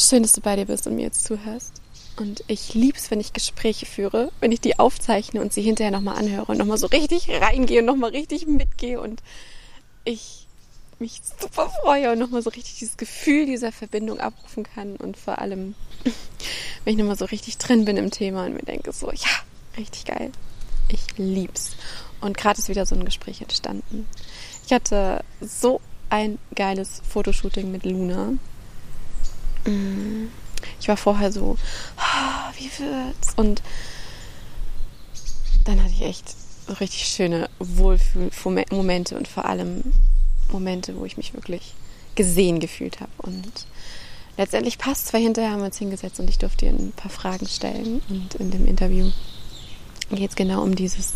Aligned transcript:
Schön, 0.00 0.22
dass 0.22 0.32
du 0.32 0.40
bei 0.40 0.56
dir 0.56 0.64
bist 0.64 0.86
und 0.86 0.96
mir 0.96 1.02
jetzt 1.02 1.24
zuhörst. 1.24 1.82
Und 2.16 2.42
ich 2.46 2.72
liebe 2.72 2.96
es, 2.96 3.10
wenn 3.10 3.20
ich 3.20 3.34
Gespräche 3.34 3.84
führe, 3.84 4.32
wenn 4.40 4.50
ich 4.50 4.60
die 4.60 4.78
aufzeichne 4.78 5.42
und 5.42 5.52
sie 5.52 5.60
hinterher 5.60 5.90
nochmal 5.90 6.16
anhöre 6.16 6.46
und 6.46 6.56
nochmal 6.56 6.78
so 6.78 6.86
richtig 6.86 7.28
reingehe 7.28 7.80
und 7.80 7.84
nochmal 7.84 8.10
richtig 8.10 8.46
mitgehe 8.46 8.98
und 8.98 9.22
ich 10.04 10.46
mich 10.98 11.20
super 11.38 11.70
freue 11.82 12.12
und 12.12 12.18
nochmal 12.18 12.40
so 12.40 12.48
richtig 12.48 12.78
dieses 12.78 12.96
Gefühl 12.96 13.44
dieser 13.44 13.72
Verbindung 13.72 14.20
abrufen 14.20 14.64
kann 14.64 14.96
und 14.96 15.18
vor 15.18 15.38
allem, 15.38 15.74
wenn 16.84 16.94
ich 16.94 16.98
nochmal 16.98 17.18
so 17.18 17.26
richtig 17.26 17.58
drin 17.58 17.84
bin 17.84 17.98
im 17.98 18.10
Thema 18.10 18.46
und 18.46 18.54
mir 18.54 18.62
denke 18.62 18.92
so, 18.92 19.10
ja, 19.10 19.28
richtig 19.76 20.06
geil. 20.06 20.32
Ich 20.88 21.18
lieb's. 21.18 21.76
Und 22.22 22.38
gerade 22.38 22.58
ist 22.58 22.70
wieder 22.70 22.86
so 22.86 22.94
ein 22.94 23.04
Gespräch 23.04 23.42
entstanden. 23.42 24.08
Ich 24.64 24.72
hatte 24.72 25.22
so 25.42 25.82
ein 26.08 26.38
geiles 26.54 27.02
Fotoshooting 27.06 27.70
mit 27.70 27.84
Luna. 27.84 28.32
Ich 30.80 30.88
war 30.88 30.96
vorher 30.96 31.32
so, 31.32 31.56
oh, 31.96 32.58
wie 32.58 32.70
wird's? 32.78 33.34
Und 33.36 33.62
dann 35.64 35.82
hatte 35.82 35.92
ich 35.92 36.02
echt 36.02 36.34
richtig 36.80 37.06
schöne 37.08 37.48
Wohlfühlmomente 37.58 39.16
und 39.16 39.28
vor 39.28 39.44
allem 39.44 39.82
Momente, 40.50 40.96
wo 40.96 41.04
ich 41.04 41.16
mich 41.16 41.34
wirklich 41.34 41.74
gesehen 42.14 42.60
gefühlt 42.60 43.00
habe. 43.00 43.12
Und 43.18 43.66
letztendlich 44.36 44.78
passt 44.78 45.08
zwar 45.08 45.20
hinterher, 45.20 45.52
haben 45.52 45.60
wir 45.60 45.66
uns 45.66 45.78
hingesetzt 45.78 46.20
und 46.20 46.28
ich 46.28 46.38
durfte 46.38 46.66
ihr 46.66 46.72
ein 46.72 46.92
paar 46.92 47.10
Fragen 47.10 47.46
stellen. 47.46 48.02
Und 48.08 48.34
in 48.36 48.50
dem 48.50 48.66
Interview 48.66 49.10
geht 50.10 50.30
es 50.30 50.36
genau 50.36 50.62
um 50.62 50.74
dieses, 50.74 51.14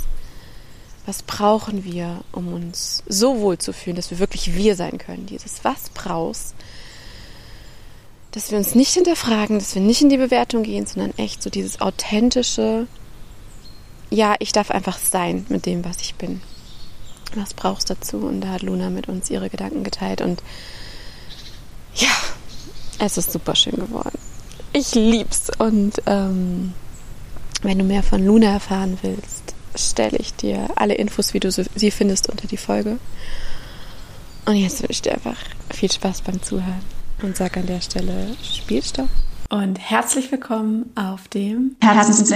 was 1.06 1.22
brauchen 1.22 1.84
wir, 1.84 2.24
um 2.32 2.52
uns 2.52 3.02
so 3.08 3.40
wohl 3.40 3.58
zu 3.58 3.72
fühlen, 3.72 3.96
dass 3.96 4.10
wir 4.10 4.18
wirklich 4.18 4.54
wir 4.54 4.76
sein 4.76 4.98
können. 4.98 5.26
Dieses, 5.26 5.64
was 5.64 5.90
brauchst, 5.90 6.54
dass 8.34 8.50
wir 8.50 8.58
uns 8.58 8.74
nicht 8.74 8.92
hinterfragen, 8.94 9.58
dass 9.58 9.74
wir 9.74 9.82
nicht 9.82 10.02
in 10.02 10.10
die 10.10 10.16
Bewertung 10.16 10.62
gehen, 10.62 10.86
sondern 10.86 11.16
echt 11.16 11.42
so 11.42 11.50
dieses 11.50 11.80
authentische, 11.80 12.86
ja, 14.10 14.34
ich 14.38 14.52
darf 14.52 14.70
einfach 14.70 14.98
sein 14.98 15.46
mit 15.48 15.66
dem, 15.66 15.84
was 15.84 16.00
ich 16.00 16.14
bin 16.16 16.40
was 17.36 17.54
brauchst 17.54 17.90
du 17.90 17.94
dazu? 17.94 18.18
Und 18.18 18.40
da 18.40 18.48
hat 18.48 18.62
Luna 18.62 18.90
mit 18.90 19.08
uns 19.08 19.30
ihre 19.30 19.50
Gedanken 19.50 19.84
geteilt 19.84 20.20
und 20.20 20.42
ja, 21.94 22.10
es 22.98 23.16
ist 23.16 23.32
super 23.32 23.54
schön 23.54 23.76
geworden. 23.76 24.18
Ich 24.72 24.94
lieb's 24.94 25.50
und 25.58 26.02
ähm, 26.06 26.72
wenn 27.62 27.78
du 27.78 27.84
mehr 27.84 28.02
von 28.02 28.24
Luna 28.24 28.52
erfahren 28.52 28.98
willst, 29.02 29.54
stelle 29.76 30.18
ich 30.18 30.34
dir 30.34 30.68
alle 30.76 30.94
Infos, 30.94 31.34
wie 31.34 31.40
du 31.40 31.50
sie 31.50 31.90
findest, 31.90 32.28
unter 32.28 32.46
die 32.46 32.56
Folge. 32.56 32.98
Und 34.46 34.56
jetzt 34.56 34.82
wünsche 34.82 34.92
ich 34.92 35.02
dir 35.02 35.14
einfach 35.14 35.38
viel 35.70 35.90
Spaß 35.90 36.22
beim 36.22 36.42
Zuhören 36.42 36.93
und 37.22 37.36
sag 37.36 37.56
an 37.56 37.66
der 37.66 37.80
Stelle 37.80 38.28
Spielstopp. 38.42 39.08
Und 39.50 39.78
herzlich 39.78 40.32
willkommen 40.32 40.90
auf 40.96 41.28
dem 41.28 41.76
Herzens 41.80 42.30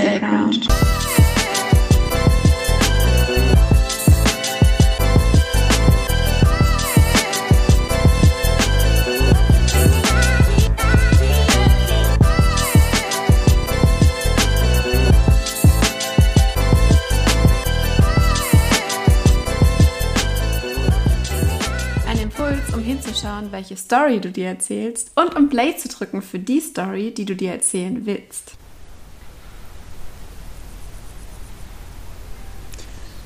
Welche 23.52 23.76
Story 23.76 24.20
du 24.20 24.30
dir 24.30 24.46
erzählst 24.46 25.10
und 25.14 25.36
um 25.36 25.48
Play 25.48 25.76
zu 25.76 25.88
drücken 25.88 26.22
für 26.22 26.38
die 26.38 26.60
Story, 26.60 27.12
die 27.12 27.24
du 27.24 27.34
dir 27.34 27.52
erzählen 27.52 28.06
willst. 28.06 28.52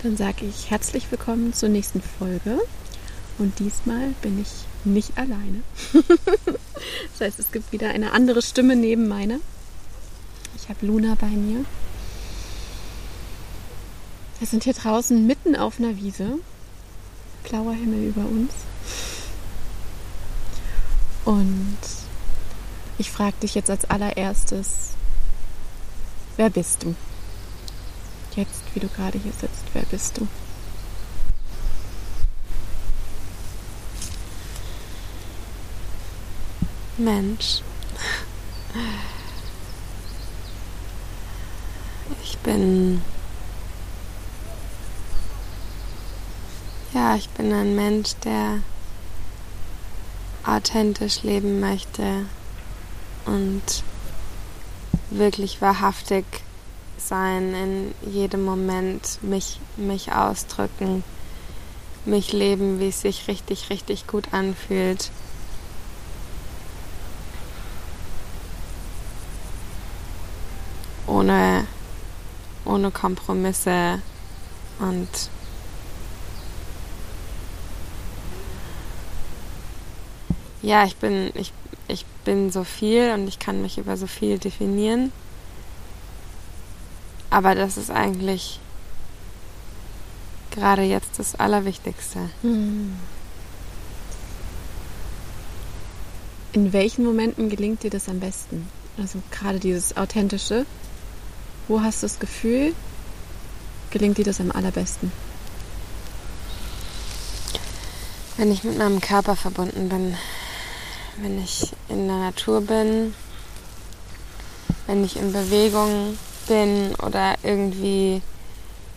Dann 0.02 0.16
sage 0.16 0.44
ich 0.44 0.70
herzlich 0.70 1.10
willkommen 1.10 1.52
zur 1.52 1.68
nächsten 1.68 2.02
Folge. 2.02 2.58
Und 3.38 3.58
diesmal 3.60 4.14
bin 4.20 4.40
ich 4.40 4.48
nicht 4.84 5.16
alleine. 5.16 5.62
das 7.12 7.20
heißt, 7.20 7.38
es 7.38 7.52
gibt 7.52 7.72
wieder 7.72 7.90
eine 7.90 8.12
andere 8.12 8.42
Stimme 8.42 8.76
neben 8.76 9.06
meiner. 9.08 9.38
Ich 10.56 10.68
habe 10.68 10.84
Luna 10.86 11.16
bei 11.20 11.28
mir. 11.28 11.64
Wir 14.38 14.48
sind 14.48 14.64
hier 14.64 14.74
draußen 14.74 15.24
mitten 15.24 15.54
auf 15.54 15.78
einer 15.78 15.96
Wiese. 15.96 16.38
Blauer 17.44 17.72
Himmel 17.72 18.08
über 18.08 18.22
uns. 18.22 18.52
Und 21.24 21.78
ich 22.98 23.10
frage 23.10 23.36
dich 23.42 23.54
jetzt 23.54 23.70
als 23.70 23.84
allererstes, 23.84 24.90
wer 26.36 26.50
bist 26.50 26.82
du? 26.82 26.94
Jetzt, 28.34 28.62
wie 28.74 28.80
du 28.80 28.88
gerade 28.88 29.18
hier 29.18 29.32
sitzt, 29.32 29.64
wer 29.72 29.82
bist 29.82 30.18
du? 30.18 30.26
Mensch. 36.98 37.62
Ich 42.22 42.38
bin. 42.38 43.02
Ja, 46.94 47.16
ich 47.16 47.28
bin 47.30 47.52
ein 47.52 47.74
Mensch, 47.74 48.14
der 48.24 48.60
authentisch 50.44 51.22
leben 51.22 51.60
möchte 51.60 52.26
und 53.26 53.62
wirklich 55.10 55.60
wahrhaftig 55.60 56.24
sein 56.98 57.54
in 57.54 57.94
jedem 58.10 58.44
Moment, 58.44 59.18
mich, 59.22 59.60
mich 59.76 60.12
ausdrücken, 60.12 61.04
mich 62.04 62.32
leben, 62.32 62.80
wie 62.80 62.88
es 62.88 63.02
sich 63.02 63.28
richtig, 63.28 63.70
richtig 63.70 64.06
gut 64.06 64.32
anfühlt. 64.32 65.10
Ohne, 71.06 71.66
ohne 72.64 72.90
Kompromisse 72.90 74.00
und 74.78 75.08
ja, 80.62 80.84
ich 80.84 80.96
bin, 80.96 81.30
ich, 81.34 81.52
ich 81.88 82.06
bin 82.24 82.50
so 82.50 82.64
viel 82.64 83.10
und 83.12 83.26
ich 83.28 83.38
kann 83.38 83.62
mich 83.62 83.78
über 83.78 83.96
so 83.96 84.06
viel 84.06 84.38
definieren. 84.38 85.12
Aber 87.30 87.54
das 87.54 87.76
ist 87.76 87.90
eigentlich 87.90 88.60
gerade 90.50 90.82
jetzt 90.82 91.18
das 91.18 91.34
Allerwichtigste. 91.34 92.30
Hm. 92.42 92.96
In 96.52 96.72
welchen 96.72 97.04
Momenten 97.04 97.48
gelingt 97.48 97.82
dir 97.82 97.90
das 97.90 98.08
am 98.08 98.20
besten? 98.20 98.68
Also 98.98 99.22
gerade 99.30 99.58
dieses 99.58 99.96
Authentische. 99.96 100.66
Wo 101.66 101.80
hast 101.80 102.02
du 102.02 102.06
das 102.06 102.18
Gefühl, 102.18 102.74
gelingt 103.90 104.18
dir 104.18 104.24
das 104.24 104.40
am 104.40 104.50
allerbesten? 104.50 105.10
Wenn 108.36 108.52
ich 108.52 108.64
mit 108.64 108.76
meinem 108.76 109.00
Körper 109.00 109.36
verbunden 109.36 109.88
bin, 109.88 110.16
wenn 111.18 111.42
ich 111.42 111.72
in 111.88 112.06
der 112.06 112.18
Natur 112.18 112.60
bin, 112.60 113.14
wenn 114.86 115.04
ich 115.04 115.16
in 115.16 115.32
Bewegung 115.32 116.18
bin 116.48 116.94
oder 116.96 117.34
irgendwie 117.42 118.22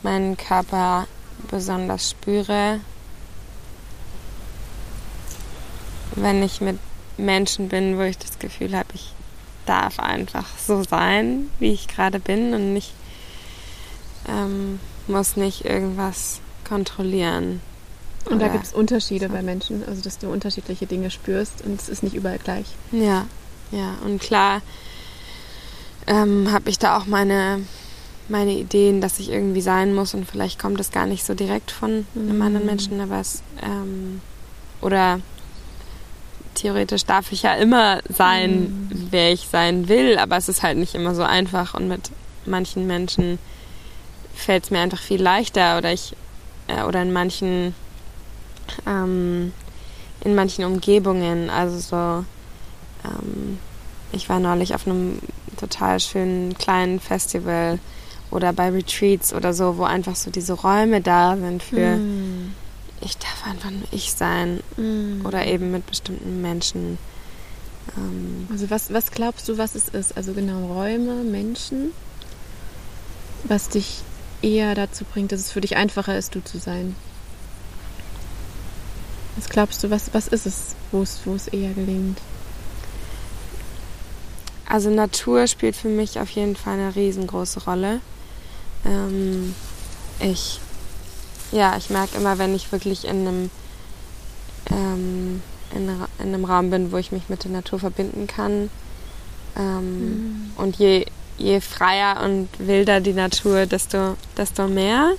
meinen 0.03 0.37
Körper 0.37 1.07
besonders 1.49 2.11
spüre, 2.11 2.79
wenn 6.15 6.41
ich 6.43 6.61
mit 6.61 6.79
Menschen 7.17 7.69
bin, 7.69 7.97
wo 7.97 8.01
ich 8.01 8.17
das 8.17 8.39
Gefühl 8.39 8.75
habe, 8.75 8.89
ich 8.93 9.11
darf 9.65 9.99
einfach 9.99 10.45
so 10.57 10.83
sein, 10.83 11.49
wie 11.59 11.73
ich 11.73 11.87
gerade 11.87 12.19
bin 12.19 12.53
und 12.53 12.73
nicht 12.73 12.93
ähm, 14.27 14.79
muss 15.07 15.35
nicht 15.35 15.65
irgendwas 15.65 16.39
kontrollieren. 16.67 17.61
Und 18.29 18.39
da 18.39 18.47
gibt 18.47 18.65
es 18.65 18.73
Unterschiede 18.73 19.27
so. 19.27 19.33
bei 19.33 19.41
Menschen, 19.41 19.83
also 19.87 20.01
dass 20.01 20.17
du 20.17 20.29
unterschiedliche 20.29 20.87
Dinge 20.87 21.11
spürst 21.11 21.63
und 21.63 21.79
es 21.79 21.89
ist 21.89 22.03
nicht 22.03 22.15
überall 22.15 22.39
gleich. 22.39 22.65
Ja, 22.91 23.27
ja. 23.71 23.95
Und 24.03 24.21
klar 24.21 24.61
ähm, 26.07 26.51
habe 26.51 26.69
ich 26.69 26.79
da 26.79 26.97
auch 26.97 27.05
meine, 27.05 27.61
meine 28.27 28.53
Ideen, 28.53 29.01
dass 29.01 29.19
ich 29.19 29.29
irgendwie 29.29 29.61
sein 29.61 29.93
muss 29.93 30.13
und 30.13 30.29
vielleicht 30.29 30.59
kommt 30.59 30.79
es 30.79 30.91
gar 30.91 31.05
nicht 31.05 31.25
so 31.25 31.33
direkt 31.33 31.71
von 31.71 32.05
mhm. 32.13 32.29
einem 32.29 32.41
anderen 32.41 32.65
Menschen, 32.65 32.99
aber 32.99 33.19
es 33.19 33.41
ähm, 33.61 34.21
oder 34.81 35.19
theoretisch 36.55 37.05
darf 37.05 37.31
ich 37.31 37.43
ja 37.43 37.53
immer 37.53 37.99
sein, 38.09 38.87
mhm. 38.89 39.07
wer 39.11 39.31
ich 39.31 39.47
sein 39.51 39.87
will, 39.87 40.17
aber 40.17 40.37
es 40.37 40.49
ist 40.49 40.63
halt 40.63 40.77
nicht 40.77 40.95
immer 40.95 41.13
so 41.13 41.23
einfach 41.23 41.73
und 41.73 41.87
mit 41.87 42.11
manchen 42.45 42.87
Menschen 42.87 43.39
fällt 44.33 44.65
es 44.65 44.71
mir 44.71 44.79
einfach 44.79 45.01
viel 45.01 45.21
leichter 45.21 45.77
oder 45.77 45.91
ich 45.93 46.15
äh, 46.67 46.83
oder 46.83 47.01
in 47.01 47.13
manchen 47.13 47.73
ähm, 48.85 49.53
in 50.21 50.35
manchen 50.35 50.65
Umgebungen, 50.65 51.49
also 51.49 51.77
so, 51.79 52.25
ähm, 53.07 53.59
ich 54.11 54.29
war 54.29 54.39
neulich 54.39 54.73
auf 54.73 54.87
einem 54.87 55.19
total 55.57 55.99
schönen 55.99 56.57
kleinen 56.57 56.99
Festival 56.99 57.79
oder 58.31 58.53
bei 58.53 58.69
Retreats 58.69 59.33
oder 59.33 59.53
so, 59.53 59.77
wo 59.77 59.83
einfach 59.83 60.15
so 60.15 60.31
diese 60.31 60.53
Räume 60.53 61.01
da 61.01 61.37
sind 61.37 61.63
für 61.63 61.97
mm. 61.97 62.53
ich 63.01 63.17
darf 63.17 63.45
einfach 63.45 63.71
nur 63.71 63.87
ich 63.91 64.13
sein 64.13 64.61
mm. 64.77 65.25
oder 65.25 65.45
eben 65.45 65.71
mit 65.71 65.85
bestimmten 65.85 66.41
Menschen. 66.41 66.97
Ähm 67.95 68.47
also 68.51 68.69
was, 68.69 68.91
was 68.91 69.11
glaubst 69.11 69.47
du, 69.47 69.57
was 69.57 69.75
es 69.75 69.89
ist? 69.89 70.17
Also 70.17 70.33
genau 70.33 70.65
Räume, 70.73 71.23
Menschen, 71.23 71.91
was 73.43 73.69
dich 73.69 74.01
eher 74.41 74.75
dazu 74.75 75.05
bringt, 75.05 75.31
dass 75.31 75.39
es 75.39 75.51
für 75.51 75.61
dich 75.61 75.77
einfacher 75.77 76.17
ist, 76.17 76.35
du 76.35 76.43
zu 76.43 76.57
sein. 76.57 76.95
Was 79.35 79.49
glaubst 79.49 79.83
du, 79.83 79.89
was, 79.89 80.13
was 80.13 80.27
ist 80.27 80.45
es, 80.45 80.75
wo 80.91 81.01
es, 81.01 81.47
eher 81.49 81.73
gelingt? 81.73 82.19
Also 84.67 84.89
Natur 84.89 85.47
spielt 85.47 85.75
für 85.75 85.89
mich 85.89 86.19
auf 86.19 86.29
jeden 86.31 86.55
Fall 86.55 86.75
eine 86.75 86.95
riesengroße 86.95 87.65
Rolle. 87.65 87.99
Ähm, 88.85 89.53
ich, 90.19 90.59
ja, 91.51 91.75
ich 91.77 91.89
merke 91.89 92.17
immer, 92.17 92.37
wenn 92.37 92.55
ich 92.55 92.71
wirklich 92.71 93.05
in 93.05 93.27
einem, 93.27 93.51
ähm, 94.71 95.41
in, 95.73 95.89
in, 96.19 96.33
einem 96.33 96.45
Raum 96.45 96.69
bin, 96.69 96.91
wo 96.91 96.97
ich 96.97 97.11
mich 97.11 97.29
mit 97.29 97.43
der 97.43 97.51
Natur 97.51 97.79
verbinden 97.79 98.27
kann. 98.27 98.69
Ähm, 99.57 99.99
mhm. 99.99 100.51
Und 100.55 100.77
je, 100.77 101.05
je 101.37 101.59
freier 101.59 102.21
und 102.23 102.47
wilder 102.57 103.01
die 103.01 103.13
Natur, 103.13 103.65
desto, 103.65 104.15
desto 104.37 104.67
mehr. 104.67 105.11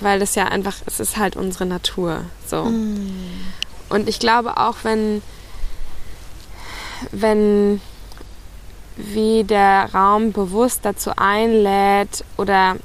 Weil 0.00 0.18
das 0.18 0.34
ja 0.34 0.46
einfach, 0.46 0.76
es 0.86 1.00
ist 1.00 1.16
halt 1.16 1.36
unsere 1.36 1.66
Natur. 1.66 2.22
So. 2.46 2.64
Mhm. 2.64 3.10
Und 3.88 4.08
ich 4.08 4.18
glaube 4.18 4.56
auch, 4.56 4.76
wenn 4.82 5.22
wenn 7.12 7.80
wie 8.96 9.44
der 9.44 9.90
Raum 9.92 10.32
bewusst 10.32 10.80
dazu 10.84 11.12
einlädt 11.16 12.24
oder 12.36 12.76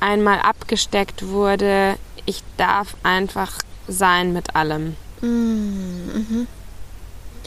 einmal 0.00 0.40
abgesteckt 0.40 1.28
wurde, 1.28 1.96
ich 2.26 2.42
darf 2.56 2.96
einfach 3.02 3.58
sein 3.86 4.32
mit 4.32 4.56
allem. 4.56 4.96
Mhm. 5.20 6.46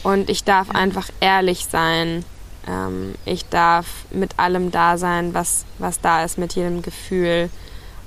Und 0.04 0.30
ich 0.30 0.44
darf 0.44 0.68
ja. 0.68 0.75
einfach 0.75 1.10
ehrlich 1.20 1.68
sein. 1.70 2.24
Ähm, 2.68 3.16
ich 3.25 3.46
darf 3.50 3.88
mit 4.12 4.40
allem 4.40 4.72
da 4.72 4.98
sein, 4.98 5.34
was, 5.34 5.66
was 5.80 6.00
da 6.00 6.24
ist, 6.24 6.38
mit 6.38 6.54
jedem 6.54 6.81
Gefühl. 6.81 7.50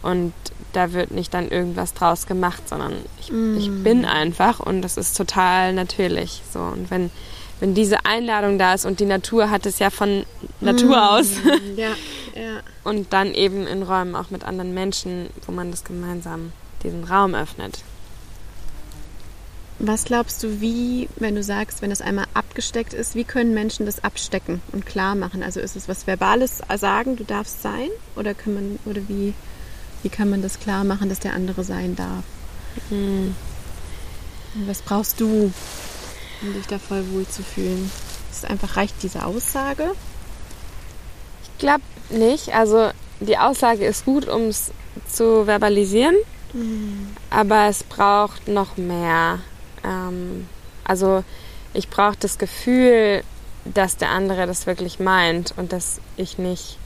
Und 0.02 0.32
da 0.76 0.92
wird 0.92 1.10
nicht 1.10 1.32
dann 1.32 1.48
irgendwas 1.48 1.94
draus 1.94 2.26
gemacht, 2.26 2.68
sondern 2.68 2.94
ich, 3.20 3.32
mm. 3.32 3.56
ich 3.56 3.70
bin 3.82 4.04
einfach 4.04 4.60
und 4.60 4.82
das 4.82 4.96
ist 4.96 5.16
total 5.16 5.72
natürlich. 5.72 6.42
So. 6.52 6.60
Und 6.60 6.90
wenn 6.90 7.10
wenn 7.60 7.74
diese 7.74 8.04
Einladung 8.04 8.58
da 8.58 8.74
ist 8.74 8.84
und 8.84 9.00
die 9.00 9.06
Natur 9.06 9.50
hat 9.50 9.64
es 9.64 9.78
ja 9.78 9.90
von 9.90 10.26
Natur 10.60 10.96
mm. 10.96 11.00
aus. 11.00 11.26
ja, 11.76 11.88
ja. 12.34 12.60
Und 12.84 13.12
dann 13.12 13.32
eben 13.32 13.66
in 13.66 13.82
Räumen 13.82 14.14
auch 14.14 14.30
mit 14.30 14.44
anderen 14.44 14.74
Menschen, 14.74 15.30
wo 15.46 15.52
man 15.52 15.70
das 15.70 15.84
gemeinsam 15.84 16.52
diesen 16.82 17.04
Raum 17.04 17.34
öffnet. 17.34 17.82
Was 19.78 20.04
glaubst 20.04 20.42
du, 20.42 20.60
wie, 20.60 21.08
wenn 21.16 21.34
du 21.34 21.42
sagst, 21.42 21.82
wenn 21.82 21.90
das 21.90 22.00
einmal 22.00 22.24
abgesteckt 22.32 22.94
ist, 22.94 23.14
wie 23.14 23.24
können 23.24 23.52
Menschen 23.52 23.84
das 23.84 24.02
abstecken 24.04 24.62
und 24.72 24.86
klar 24.86 25.14
machen? 25.14 25.42
Also 25.42 25.60
ist 25.60 25.76
es 25.76 25.86
was 25.86 26.06
Verbales 26.06 26.62
sagen, 26.76 27.16
du 27.16 27.24
darfst 27.24 27.60
sein? 27.60 27.88
Oder 28.16 28.32
kann 28.32 28.54
man, 28.54 28.78
oder 28.86 29.02
wie, 29.08 29.34
wie 30.02 30.08
kann 30.08 30.30
man 30.30 30.42
das 30.42 30.60
klar 30.60 30.84
machen, 30.84 31.08
dass 31.08 31.20
der 31.20 31.34
andere 31.34 31.64
sein 31.64 31.96
darf? 31.96 32.24
Hm. 32.90 33.34
Was 34.66 34.82
brauchst 34.82 35.20
du? 35.20 35.52
um 36.42 36.52
dich 36.52 36.66
da 36.66 36.78
voll 36.78 37.04
wohl 37.12 37.26
zu 37.26 37.42
fühlen? 37.42 37.90
Ist 38.30 38.48
einfach 38.48 38.76
reicht 38.76 39.02
diese 39.02 39.24
Aussage? 39.24 39.92
Ich 41.42 41.58
glaube 41.58 41.82
nicht. 42.10 42.54
Also 42.54 42.90
die 43.20 43.38
Aussage 43.38 43.86
ist 43.86 44.04
gut, 44.04 44.28
um 44.28 44.42
es 44.42 44.72
zu 45.08 45.44
verbalisieren, 45.46 46.16
mhm. 46.52 47.14
aber 47.30 47.68
es 47.68 47.82
braucht 47.82 48.48
noch 48.48 48.76
mehr. 48.76 49.40
Ähm, 49.84 50.46
also 50.84 51.24
ich 51.72 51.88
brauche 51.88 52.16
das 52.18 52.38
Gefühl, 52.38 53.22
dass 53.64 53.96
der 53.96 54.10
andere 54.10 54.46
das 54.46 54.66
wirklich 54.66 55.00
meint 55.00 55.54
und 55.56 55.72
dass 55.72 56.00
ich 56.16 56.38
nicht 56.38 56.78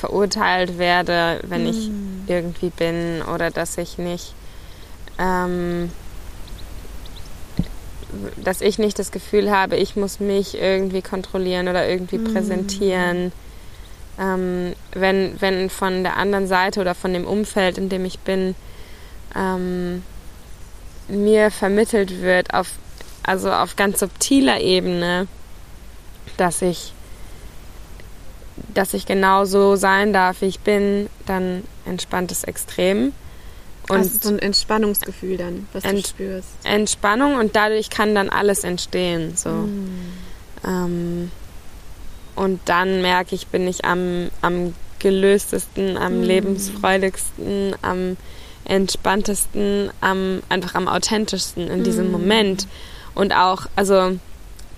verurteilt 0.00 0.78
werde, 0.78 1.40
wenn 1.46 1.62
mhm. 1.62 1.68
ich 1.68 1.90
irgendwie 2.26 2.70
bin 2.70 3.22
oder 3.22 3.50
dass 3.50 3.78
ich 3.78 3.98
nicht 3.98 4.34
ähm, 5.18 5.90
dass 8.42 8.60
ich 8.60 8.78
nicht 8.78 8.98
das 8.98 9.12
Gefühl 9.12 9.50
habe, 9.50 9.76
ich 9.76 9.96
muss 9.96 10.20
mich 10.20 10.56
irgendwie 10.56 11.02
kontrollieren 11.02 11.68
oder 11.68 11.88
irgendwie 11.88 12.18
mhm. 12.18 12.32
präsentieren. 12.32 13.32
Ähm, 14.18 14.74
wenn, 14.92 15.40
wenn 15.40 15.70
von 15.70 16.02
der 16.02 16.16
anderen 16.16 16.46
Seite 16.46 16.80
oder 16.80 16.94
von 16.94 17.12
dem 17.12 17.24
Umfeld, 17.24 17.78
in 17.78 17.88
dem 17.88 18.04
ich 18.04 18.18
bin, 18.18 18.54
ähm, 19.36 20.02
mir 21.08 21.50
vermittelt 21.50 22.20
wird, 22.20 22.52
auf, 22.52 22.72
also 23.22 23.50
auf 23.52 23.76
ganz 23.76 24.00
subtiler 24.00 24.60
Ebene, 24.60 25.26
dass 26.36 26.62
ich, 26.62 26.92
dass 28.74 28.94
ich 28.94 29.06
genau 29.06 29.44
so 29.44 29.76
sein 29.76 30.12
darf, 30.12 30.40
wie 30.40 30.46
ich 30.46 30.60
bin, 30.60 31.08
dann 31.26 31.64
entspannt 31.86 32.32
es 32.32 32.44
extrem. 32.44 33.12
Und 33.88 33.98
also 33.98 34.18
so 34.20 34.28
ein 34.30 34.38
Entspannungsgefühl 34.38 35.36
dann, 35.36 35.66
was 35.72 35.84
Ent 35.84 36.04
du 36.04 36.08
spürst. 36.08 36.48
Entspannung 36.64 37.36
und 37.36 37.56
dadurch 37.56 37.90
kann 37.90 38.14
dann 38.14 38.28
alles 38.28 38.62
entstehen. 38.62 39.36
So. 39.36 39.50
Mm. 39.50 40.12
Ähm, 40.64 41.30
und 42.36 42.60
dann 42.66 43.02
merke 43.02 43.34
ich, 43.34 43.48
bin 43.48 43.66
ich 43.66 43.84
am, 43.84 44.30
am 44.42 44.74
gelöstesten, 45.00 45.96
am 45.96 46.20
mm. 46.20 46.22
lebensfreudigsten, 46.22 47.74
am 47.82 48.16
entspanntesten, 48.64 49.90
am, 50.00 50.42
einfach 50.48 50.74
am 50.76 50.86
authentischsten 50.86 51.68
in 51.68 51.82
diesem 51.82 52.08
mm. 52.08 52.12
Moment. 52.12 52.68
Und 53.16 53.34
auch, 53.34 53.66
also 53.74 54.18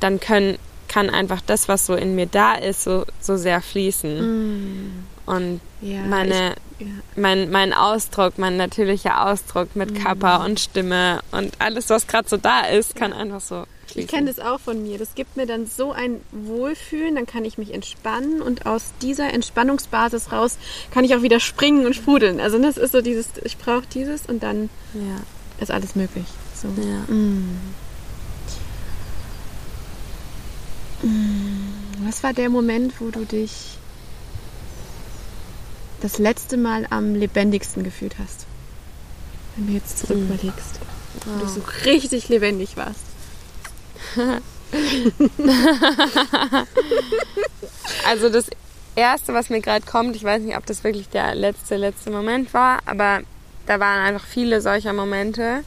dann 0.00 0.20
können, 0.20 0.56
kann 0.92 1.08
einfach 1.08 1.40
das, 1.40 1.68
was 1.68 1.86
so 1.86 1.94
in 1.94 2.14
mir 2.14 2.26
da 2.26 2.54
ist, 2.54 2.84
so, 2.84 3.04
so 3.18 3.36
sehr 3.36 3.62
fließen. 3.62 4.84
Mm. 4.84 5.04
Und 5.24 5.60
ja, 5.80 6.02
meine, 6.02 6.54
ich, 6.78 6.86
ja. 6.86 6.92
mein, 7.16 7.50
mein 7.50 7.72
Ausdruck, 7.72 8.36
mein 8.36 8.56
natürlicher 8.56 9.26
Ausdruck 9.26 9.74
mit 9.74 9.92
mhm. 9.92 10.04
Körper 10.04 10.44
und 10.44 10.60
Stimme 10.60 11.20
und 11.30 11.52
alles, 11.60 11.88
was 11.90 12.06
gerade 12.06 12.28
so 12.28 12.36
da 12.36 12.62
ist, 12.62 12.94
kann 12.96 13.12
ja. 13.12 13.18
einfach 13.18 13.40
so. 13.40 13.64
Fließen. 13.86 14.02
Ich 14.02 14.08
kenne 14.08 14.32
das 14.32 14.38
auch 14.38 14.60
von 14.60 14.82
mir. 14.82 14.98
Das 14.98 15.14
gibt 15.14 15.36
mir 15.36 15.46
dann 15.46 15.66
so 15.66 15.92
ein 15.92 16.20
Wohlfühlen, 16.30 17.14
dann 17.14 17.26
kann 17.26 17.44
ich 17.44 17.56
mich 17.56 17.72
entspannen 17.72 18.42
und 18.42 18.66
aus 18.66 18.92
dieser 19.00 19.32
Entspannungsbasis 19.32 20.32
raus 20.32 20.58
kann 20.92 21.04
ich 21.04 21.14
auch 21.14 21.22
wieder 21.22 21.40
springen 21.40 21.86
und 21.86 21.94
sprudeln. 21.94 22.40
Also 22.40 22.58
das 22.58 22.76
ist 22.76 22.92
so 22.92 23.00
dieses, 23.00 23.28
ich 23.44 23.58
brauche 23.58 23.84
dieses 23.92 24.26
und 24.26 24.42
dann 24.42 24.68
ist 25.60 25.70
alles 25.70 25.94
möglich. 25.94 26.26
So. 26.54 26.68
Mm. 26.68 27.04
Mm. 27.08 27.58
Was 32.04 32.22
war 32.22 32.32
der 32.32 32.48
Moment, 32.48 33.00
wo 33.00 33.10
du 33.10 33.24
dich 33.24 33.78
das 36.00 36.18
letzte 36.18 36.56
Mal 36.56 36.86
am 36.90 37.14
lebendigsten 37.14 37.82
gefühlt 37.84 38.16
hast? 38.18 38.46
Wenn 39.56 39.66
du 39.66 39.72
jetzt 39.72 39.98
zurück 39.98 40.18
hm. 40.18 40.26
überlegst. 40.26 40.80
Wo 41.26 41.38
du 41.44 41.48
so 41.48 41.60
richtig 41.84 42.28
lebendig 42.28 42.76
warst. 42.76 43.00
also 48.06 48.28
das 48.28 48.46
Erste, 48.94 49.32
was 49.34 49.50
mir 49.50 49.60
gerade 49.60 49.86
kommt, 49.86 50.16
ich 50.16 50.24
weiß 50.24 50.42
nicht, 50.42 50.56
ob 50.56 50.66
das 50.66 50.84
wirklich 50.84 51.08
der 51.08 51.34
letzte, 51.34 51.76
letzte 51.76 52.10
Moment 52.10 52.52
war, 52.52 52.80
aber 52.86 53.20
da 53.66 53.80
waren 53.80 54.00
einfach 54.00 54.26
viele 54.26 54.60
solcher 54.60 54.92
Momente. 54.92 55.64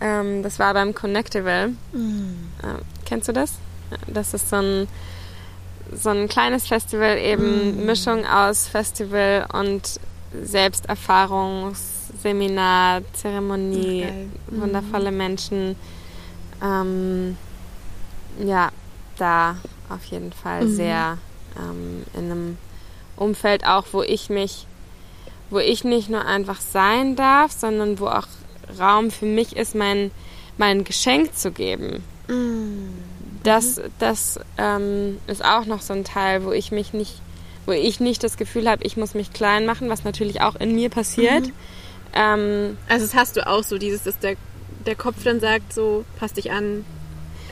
Ähm, 0.00 0.42
das 0.42 0.58
war 0.58 0.72
beim 0.72 0.94
Connectival. 0.94 1.74
Mhm. 1.92 2.48
Äh, 2.62 2.82
kennst 3.04 3.28
du 3.28 3.32
das? 3.32 3.52
Das 4.06 4.34
ist 4.34 4.48
so 4.48 4.56
ein 4.56 4.88
so 5.92 6.10
ein 6.10 6.28
kleines 6.28 6.68
Festival, 6.68 7.18
eben 7.18 7.82
mm. 7.82 7.86
Mischung 7.86 8.24
aus 8.26 8.68
Festival 8.68 9.46
und 9.52 9.98
Selbsterfahrungsseminar, 10.42 13.02
Zeremonie, 13.12 14.04
okay. 14.04 14.28
wundervolle 14.48 15.10
mm. 15.10 15.16
Menschen. 15.16 15.74
Ähm, 16.62 17.36
ja, 18.44 18.70
da 19.18 19.56
auf 19.88 20.04
jeden 20.04 20.32
Fall 20.32 20.66
mm. 20.66 20.74
sehr 20.74 21.18
ähm, 21.56 22.04
in 22.14 22.30
einem 22.30 22.58
Umfeld 23.16 23.66
auch, 23.66 23.86
wo 23.92 24.02
ich 24.02 24.30
mich, 24.30 24.68
wo 25.50 25.58
ich 25.58 25.82
nicht 25.84 26.08
nur 26.08 26.24
einfach 26.24 26.60
sein 26.60 27.16
darf, 27.16 27.50
sondern 27.52 27.98
wo 27.98 28.06
auch 28.06 28.28
Raum 28.78 29.10
für 29.10 29.26
mich 29.26 29.56
ist, 29.56 29.74
mein, 29.74 30.12
mein 30.56 30.84
Geschenk 30.84 31.34
zu 31.34 31.50
geben. 31.50 32.04
Mm 32.28 33.09
das, 33.42 33.80
das 33.98 34.38
ähm, 34.58 35.18
ist 35.26 35.44
auch 35.44 35.64
noch 35.66 35.80
so 35.82 35.92
ein 35.92 36.04
Teil, 36.04 36.44
wo 36.44 36.52
ich 36.52 36.72
mich 36.72 36.92
nicht, 36.92 37.20
wo 37.66 37.72
ich 37.72 38.00
nicht 38.00 38.22
das 38.22 38.36
Gefühl 38.36 38.68
habe, 38.68 38.84
ich 38.84 38.96
muss 38.96 39.14
mich 39.14 39.32
klein 39.32 39.66
machen, 39.66 39.88
was 39.88 40.04
natürlich 40.04 40.40
auch 40.40 40.56
in 40.56 40.74
mir 40.74 40.90
passiert. 40.90 41.46
Mhm. 41.46 41.52
Ähm, 42.12 42.78
also 42.88 43.06
das 43.06 43.14
hast 43.14 43.36
du 43.36 43.46
auch 43.46 43.62
so, 43.62 43.78
dieses, 43.78 44.02
dass 44.02 44.18
der, 44.18 44.36
der 44.86 44.96
Kopf 44.96 45.22
dann 45.24 45.40
sagt, 45.40 45.72
so, 45.72 46.04
passt 46.18 46.36
dich 46.36 46.50
an. 46.50 46.84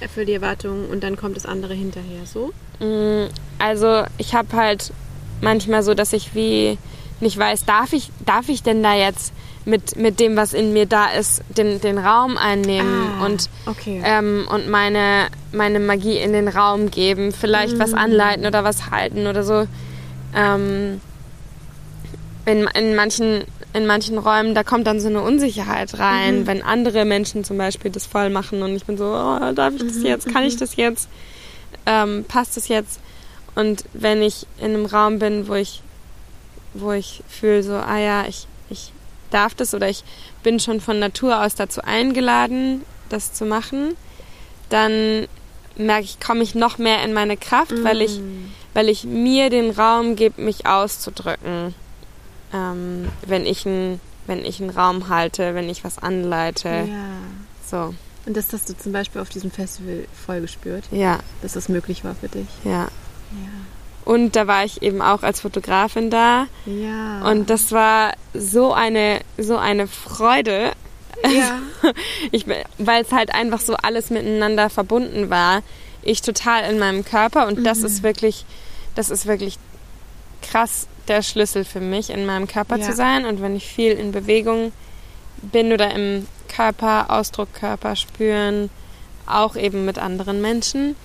erfüll 0.00 0.24
die 0.26 0.32
Erwartungen 0.34 0.86
und 0.90 1.02
dann 1.02 1.16
kommt 1.16 1.36
das 1.36 1.46
andere 1.46 1.74
hinterher, 1.74 2.24
so? 2.24 2.52
Mm, 2.80 3.28
Also 3.58 4.04
ich 4.18 4.34
habe 4.34 4.56
halt 4.56 4.92
manchmal 5.40 5.82
so, 5.82 5.94
dass 5.94 6.12
ich 6.12 6.34
wie 6.34 6.78
nicht 7.20 7.36
weiß, 7.38 7.64
darf 7.64 7.92
ich, 7.92 8.10
darf 8.24 8.48
ich 8.48 8.62
denn 8.62 8.82
da 8.82 8.94
jetzt 8.94 9.32
mit, 9.64 9.96
mit 9.96 10.18
dem, 10.20 10.36
was 10.36 10.54
in 10.54 10.72
mir 10.72 10.86
da 10.86 11.10
ist, 11.10 11.42
den, 11.56 11.80
den 11.80 11.98
Raum 11.98 12.38
einnehmen 12.38 13.12
Ah, 13.18 13.24
und, 13.26 13.50
okay. 13.66 14.00
ähm, 14.04 14.46
und 14.50 14.68
meine, 14.68 15.28
meine 15.52 15.78
Magie 15.80 16.16
in 16.16 16.32
den 16.32 16.48
Raum 16.48 16.90
geben, 16.90 17.32
vielleicht 17.32 17.78
was 17.78 17.92
Mm. 17.92 17.96
anleiten 17.96 18.46
oder 18.46 18.64
was 18.64 18.90
halten 18.90 19.26
oder 19.26 19.42
so. 19.42 19.66
Ähm, 20.34 21.00
in, 22.46 22.66
in, 22.74 22.94
manchen, 22.94 23.44
in 23.74 23.86
manchen 23.86 24.16
Räumen, 24.16 24.54
da 24.54 24.62
kommt 24.64 24.86
dann 24.86 25.00
so 25.00 25.08
eine 25.08 25.20
Unsicherheit 25.22 25.98
rein, 25.98 26.40
Mhm. 26.40 26.46
wenn 26.46 26.62
andere 26.62 27.04
Menschen 27.04 27.44
zum 27.44 27.58
Beispiel 27.58 27.90
das 27.90 28.06
voll 28.06 28.30
machen 28.30 28.62
und 28.62 28.74
ich 28.74 28.84
bin 28.86 28.96
so, 28.96 29.04
oh, 29.04 29.52
darf 29.52 29.74
ich 29.74 29.82
Mhm, 29.82 29.88
das 29.88 30.02
jetzt, 30.02 30.32
kann 30.32 30.44
ich 30.44 30.56
das 30.56 30.76
jetzt, 30.76 31.08
ähm, 31.84 32.24
passt 32.26 32.56
das 32.56 32.68
jetzt? 32.68 33.00
Und 33.54 33.84
wenn 33.92 34.22
ich 34.22 34.46
in 34.58 34.66
einem 34.74 34.86
Raum 34.86 35.18
bin, 35.18 35.48
wo 35.48 35.54
ich, 35.54 35.82
wo 36.74 36.92
ich 36.92 37.22
fühle 37.28 37.62
so, 37.62 37.74
ah 37.74 37.98
ja, 37.98 38.26
ich, 38.26 38.46
ich 38.70 38.92
darf 39.30 39.54
das 39.54 39.74
oder 39.74 39.88
ich 39.88 40.04
bin 40.42 40.60
schon 40.60 40.80
von 40.80 40.98
Natur 40.98 41.42
aus 41.44 41.54
dazu 41.54 41.82
eingeladen, 41.82 42.82
das 43.08 43.32
zu 43.32 43.44
machen, 43.44 43.96
dann 44.68 45.26
merke 45.76 46.04
ich, 46.04 46.20
komme 46.20 46.42
ich 46.42 46.54
noch 46.54 46.78
mehr 46.78 47.02
in 47.04 47.12
meine 47.12 47.36
Kraft, 47.36 47.72
weil 47.84 48.02
ich 48.02 48.18
Mm. 48.18 48.52
weil 48.74 48.88
ich 48.88 49.04
mir 49.04 49.50
den 49.50 49.70
Raum 49.70 50.14
gebe, 50.16 50.40
mich 50.42 50.66
auszudrücken. 50.66 51.74
Ähm, 52.52 53.08
wenn, 53.26 53.44
ich 53.46 53.66
ein, 53.66 54.00
wenn 54.26 54.44
ich 54.44 54.60
einen 54.60 54.70
Raum 54.70 55.08
halte, 55.08 55.54
wenn 55.54 55.68
ich 55.68 55.84
was 55.84 55.98
anleite. 55.98 56.68
Ja. 56.68 57.08
So, 57.70 57.94
Und 58.26 58.36
das 58.36 58.52
hast 58.52 58.68
du 58.70 58.76
zum 58.76 58.92
Beispiel 58.92 59.20
auf 59.20 59.28
diesem 59.28 59.50
Festival 59.50 60.06
voll 60.24 60.40
gespürt, 60.40 60.84
ja, 60.90 61.18
dass 61.42 61.52
das 61.52 61.68
möglich 61.68 62.04
war 62.04 62.14
für 62.14 62.28
dich. 62.28 62.46
ja. 62.64 62.88
Ja. 63.30 63.50
Und 64.08 64.36
da 64.36 64.46
war 64.46 64.64
ich 64.64 64.80
eben 64.80 65.02
auch 65.02 65.22
als 65.22 65.40
Fotografin 65.40 66.08
da. 66.08 66.46
Ja. 66.64 67.28
Und 67.30 67.50
das 67.50 67.72
war 67.72 68.14
so 68.32 68.72
eine, 68.72 69.20
so 69.36 69.58
eine 69.58 69.86
Freude, 69.86 70.72
ja. 71.24 71.58
ich, 72.32 72.46
weil 72.78 73.02
es 73.02 73.12
halt 73.12 73.34
einfach 73.34 73.60
so 73.60 73.74
alles 73.74 74.08
miteinander 74.08 74.70
verbunden 74.70 75.28
war. 75.28 75.60
Ich 76.02 76.22
total 76.22 76.70
in 76.72 76.78
meinem 76.78 77.04
Körper 77.04 77.46
und 77.48 77.64
das 77.64 77.80
Mhm. 77.80 77.84
ist 77.86 78.02
wirklich, 78.02 78.46
das 78.94 79.10
ist 79.10 79.26
wirklich 79.26 79.58
krass 80.40 80.86
der 81.06 81.20
Schlüssel 81.20 81.66
für 81.66 81.80
mich, 81.80 82.08
in 82.08 82.24
meinem 82.24 82.46
Körper 82.46 82.78
Ja. 82.78 82.86
zu 82.86 82.94
sein. 82.94 83.26
Und 83.26 83.42
wenn 83.42 83.54
ich 83.56 83.66
viel 83.66 83.92
in 83.92 84.10
Bewegung 84.12 84.72
bin 85.42 85.70
oder 85.70 85.92
im 85.94 86.26
Körper, 86.48 87.10
Ausdruck 87.10 87.52
Körper 87.52 87.94
spüren, 87.94 88.70
auch 89.26 89.54
eben 89.54 89.84
mit 89.84 89.98
anderen 89.98 90.40
Menschen, 90.40 90.96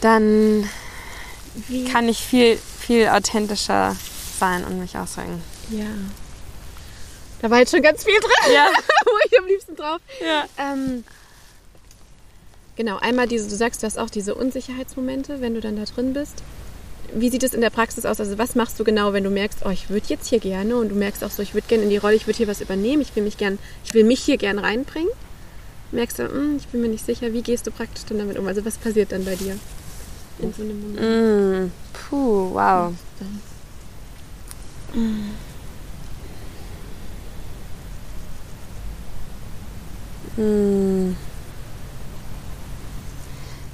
dann 0.00 0.66
Wie? 1.68 1.84
kann 1.84 2.08
ich 2.08 2.18
viel, 2.18 2.56
viel 2.56 3.08
authentischer 3.08 3.96
sein 4.38 4.64
und 4.64 4.78
mich 4.80 4.96
ausdrücken. 4.96 5.42
ja. 5.70 5.86
Da 7.42 7.48
war 7.50 7.58
jetzt 7.60 7.70
schon 7.70 7.80
ganz 7.82 8.04
viel 8.04 8.20
drin, 8.20 8.52
Ja, 8.54 8.66
wo 9.06 9.10
ich 9.30 9.38
am 9.38 9.46
liebsten 9.46 9.74
drauf. 9.74 9.98
ja. 10.22 10.44
Ähm, 10.58 11.04
genau, 12.76 12.98
einmal 12.98 13.26
diese, 13.26 13.48
du 13.48 13.56
sagst, 13.56 13.82
du 13.82 13.86
hast 13.86 13.98
auch 13.98 14.10
diese 14.10 14.34
Unsicherheitsmomente, 14.34 15.40
wenn 15.40 15.54
du 15.54 15.60
dann 15.62 15.76
da 15.76 15.84
drin 15.84 16.12
bist. 16.12 16.42
Wie 17.14 17.30
sieht 17.30 17.42
es 17.42 17.54
in 17.54 17.62
der 17.62 17.70
Praxis 17.70 18.04
aus? 18.04 18.20
Also 18.20 18.36
was 18.38 18.54
machst 18.56 18.78
du 18.78 18.84
genau, 18.84 19.14
wenn 19.14 19.24
du 19.24 19.30
merkst, 19.30 19.60
oh, 19.64 19.70
ich 19.70 19.88
würde 19.88 20.06
jetzt 20.08 20.28
hier 20.28 20.38
gerne 20.38 20.76
und 20.76 20.90
du 20.90 20.94
merkst 20.94 21.24
auch 21.24 21.30
so, 21.30 21.42
ich 21.42 21.54
würde 21.54 21.66
gerne 21.66 21.84
in 21.84 21.90
die 21.90 21.96
Rolle, 21.96 22.14
ich 22.14 22.26
würde 22.26 22.36
hier 22.36 22.46
was 22.46 22.60
übernehmen, 22.60 23.00
ich 23.00 23.16
will 23.16 23.22
mich 23.24 23.38
gern, 23.38 23.58
ich 23.84 23.94
will 23.94 24.04
mich 24.04 24.20
hier 24.22 24.36
gern 24.36 24.58
reinbringen. 24.58 25.10
Merkst 25.92 26.18
du, 26.20 26.28
hm, 26.28 26.58
ich 26.58 26.68
bin 26.68 26.82
mir 26.82 26.88
nicht 26.88 27.04
sicher, 27.06 27.32
wie 27.32 27.42
gehst 27.42 27.66
du 27.66 27.70
praktisch 27.70 28.04
dann 28.04 28.18
damit 28.18 28.38
um? 28.38 28.46
Also 28.46 28.64
was 28.66 28.76
passiert 28.76 29.12
dann 29.12 29.24
bei 29.24 29.34
dir 29.34 29.58
in 30.42 30.52
so 30.52 30.62
einem 30.62 30.80
Moment? 30.80 31.68
Mm, 31.68 31.72
puh, 31.92 32.54
wow. 32.54 32.94
Hm. 40.36 41.16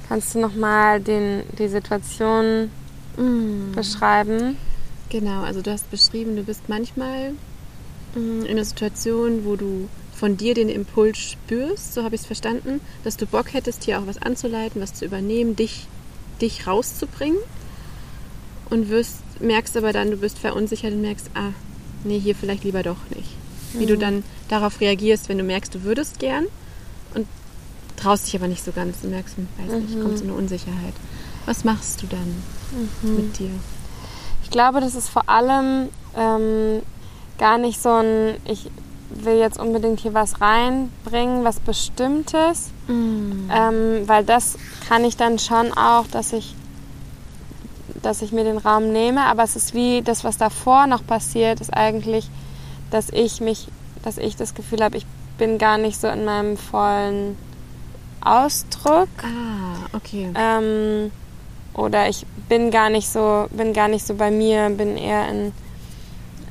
Kannst 0.07 0.35
du 0.35 0.39
nochmal 0.39 1.01
die 1.01 1.67
Situation 1.67 2.71
Mm. 3.17 3.71
beschreiben? 3.73 4.57
Genau, 5.09 5.41
also 5.41 5.61
du 5.61 5.71
hast 5.71 5.89
beschrieben, 5.89 6.35
du 6.35 6.43
bist 6.43 6.69
manchmal 6.69 7.31
mm, 8.15 8.43
in 8.45 8.51
einer 8.51 8.63
Situation, 8.65 9.43
wo 9.43 9.55
du 9.55 9.89
von 10.13 10.37
dir 10.37 10.53
den 10.53 10.69
Impuls 10.69 11.17
spürst, 11.17 11.93
so 11.93 12.03
habe 12.03 12.15
ich 12.15 12.21
es 12.21 12.27
verstanden, 12.27 12.79
dass 13.03 13.17
du 13.17 13.25
Bock 13.25 13.53
hättest, 13.53 13.83
hier 13.83 13.99
auch 13.99 14.07
was 14.07 14.21
anzuleiten, 14.21 14.81
was 14.81 14.93
zu 14.93 15.05
übernehmen, 15.05 15.55
dich, 15.55 15.87
dich 16.41 16.67
rauszubringen 16.67 17.39
und 18.69 18.89
wirst, 18.89 19.21
merkst 19.39 19.77
aber 19.77 19.93
dann, 19.93 20.11
du 20.11 20.17
bist 20.17 20.37
verunsichert 20.39 20.93
und 20.93 21.01
merkst, 21.01 21.29
ah, 21.35 21.51
nee, 22.03 22.19
hier 22.19 22.35
vielleicht 22.35 22.63
lieber 22.63 22.83
doch 22.83 22.97
nicht. 23.15 23.29
Wie 23.73 23.85
du 23.85 23.97
dann 23.97 24.23
darauf 24.47 24.79
reagierst, 24.79 25.29
wenn 25.29 25.37
du 25.37 25.43
merkst, 25.43 25.75
du 25.75 25.83
würdest 25.83 26.19
gern 26.19 26.45
und 27.13 27.27
traust 27.97 28.27
dich 28.27 28.35
aber 28.35 28.47
nicht 28.47 28.63
so 28.63 28.71
ganz 28.71 28.97
und 29.03 29.11
merkst, 29.11 29.37
hm, 29.37 29.47
weiß 29.57 29.81
nicht, 29.81 30.01
kommt 30.01 30.17
so 30.17 30.23
eine 30.23 30.33
Unsicherheit. 30.33 30.93
Was 31.45 31.63
machst 31.63 32.01
du 32.01 32.07
dann 32.07 32.43
mit 33.15 33.39
dir? 33.39 33.51
Ich 34.43 34.49
glaube, 34.49 34.79
das 34.79 34.95
ist 34.95 35.09
vor 35.09 35.29
allem 35.29 35.89
ähm, 36.15 36.81
gar 37.37 37.57
nicht 37.57 37.81
so 37.81 37.89
ein, 37.89 38.35
ich 38.45 38.69
will 39.09 39.37
jetzt 39.37 39.59
unbedingt 39.59 39.99
hier 39.99 40.13
was 40.13 40.41
reinbringen, 40.41 41.43
was 41.43 41.59
Bestimmtes, 41.59 42.71
Mm. 42.87 43.49
ähm, 43.51 44.07
weil 44.07 44.23
das 44.23 44.57
kann 44.87 45.03
ich 45.03 45.17
dann 45.17 45.39
schon 45.39 45.73
auch, 45.73 46.07
dass 46.07 46.31
ich, 46.31 46.55
dass 48.01 48.21
ich 48.21 48.31
mir 48.31 48.43
den 48.45 48.57
Raum 48.57 48.91
nehme, 48.93 49.25
aber 49.25 49.43
es 49.43 49.55
ist 49.57 49.73
wie 49.73 50.01
das, 50.01 50.23
was 50.23 50.37
davor 50.37 50.87
noch 50.87 51.05
passiert, 51.05 51.59
ist 51.59 51.73
eigentlich, 51.73 52.29
dass 52.91 53.09
ich 53.09 53.41
mich, 53.41 53.67
dass 54.03 54.17
ich 54.17 54.37
das 54.37 54.53
Gefühl 54.55 54.81
habe, 54.81 54.97
ich 54.97 55.05
bin 55.37 55.57
gar 55.57 55.77
nicht 55.77 55.99
so 55.99 56.07
in 56.07 56.23
meinem 56.23 56.55
vollen 56.55 57.37
Ausdruck. 58.21 59.09
Ah, 59.21 59.95
okay. 59.95 60.29
Ähm, 60.35 61.11
oder 61.73 62.09
ich 62.09 62.25
bin 62.49 62.71
gar 62.71 62.89
nicht 62.89 63.09
so, 63.09 63.47
bin 63.51 63.73
gar 63.73 63.87
nicht 63.87 64.05
so 64.05 64.15
bei 64.15 64.31
mir, 64.31 64.69
bin 64.69 64.97
eher 64.97 65.27
in, 65.29 65.51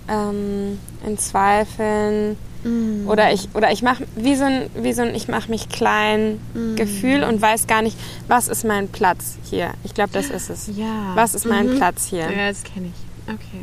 ähm, 0.09 0.79
in 1.07 1.19
Zweifeln. 1.19 2.37
Mm. 2.65 3.09
Oder 3.09 3.33
ich, 3.33 3.49
oder 3.55 3.71
ich 3.71 3.83
mache 3.83 4.05
wie 4.17 4.35
so 4.35 4.45
ein, 4.45 4.71
wie 4.75 4.93
so 4.93 5.03
ein 5.03 5.15
ich 5.15 5.29
mache 5.29 5.51
mich 5.51 5.69
klein 5.69 6.41
Gefühl 6.77 7.23
und 7.23 7.41
weiß 7.41 7.67
gar 7.67 7.83
nicht, 7.83 7.97
was 8.29 8.49
ist 8.49 8.65
mein 8.65 8.89
Platz 8.89 9.37
hier. 9.49 9.73
Ich 9.85 9.95
glaube, 9.95 10.11
das 10.13 10.31
ist 10.31 10.51
es. 10.51 10.71
Ja. 10.75 11.13
Was 11.15 11.35
ist 11.35 11.47
mein 11.47 11.67
Mhm. 11.75 11.77
Platz 11.77 12.07
hier? 12.07 12.31
Ja, 12.31 12.49
das 12.49 12.65
kenne 12.65 12.87
ich. 12.89 13.33
Okay. 13.33 13.63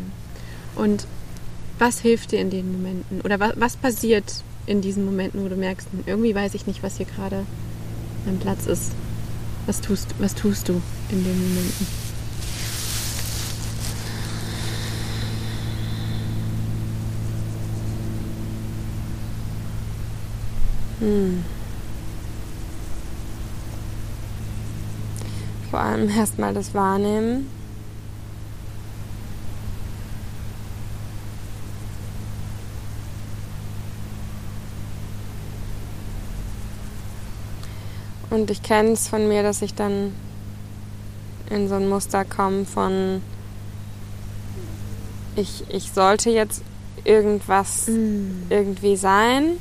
Und 0.76 1.06
was 1.80 2.00
hilft 2.00 2.32
dir 2.32 2.40
in 2.40 2.50
den 2.50 2.72
Momenten? 2.72 3.22
Oder 3.22 3.40
was, 3.40 3.54
was 3.56 3.76
passiert 3.78 4.24
in 4.66 4.80
diesen 4.82 5.04
Momenten, 5.06 5.44
wo 5.44 5.50
du 5.50 5.56
merkst, 5.56 5.88
hm, 5.92 6.04
irgendwie 6.06 6.34
weiß 6.34 6.54
ich 6.54 6.68
nicht, 6.68 6.84
was 6.84 6.98
hier 6.98 7.06
gerade 7.06 7.46
mein 8.26 8.40
Platz 8.40 8.68
ist? 8.68 8.92
Was 9.66 9.82
tust, 9.82 10.08
was 10.20 10.36
tust 10.36 10.70
du 10.70 10.82
in 11.10 11.24
den 11.24 11.38
Momenten? 11.50 11.88
Hm. 21.04 21.44
Vor 25.70 25.82
allem 25.82 26.10
erstmal 26.10 26.54
das 26.54 26.74
Wahrnehmen. 26.74 27.50
Und 38.30 38.50
ich 38.50 38.64
kenne 38.64 38.92
es 38.92 39.10
von 39.10 39.28
mir, 39.28 39.44
dass 39.44 39.62
ich 39.62 39.76
dann 39.76 40.14
in 41.50 41.68
so 41.68 41.76
ein 41.76 41.90
Muster 41.90 42.24
komme 42.24 42.64
von 42.64 43.22
ich, 45.36 45.66
ich 45.68 45.92
sollte 45.92 46.30
jetzt 46.30 46.64
irgendwas 47.04 47.90
irgendwie 48.50 48.96
sein. 48.96 49.58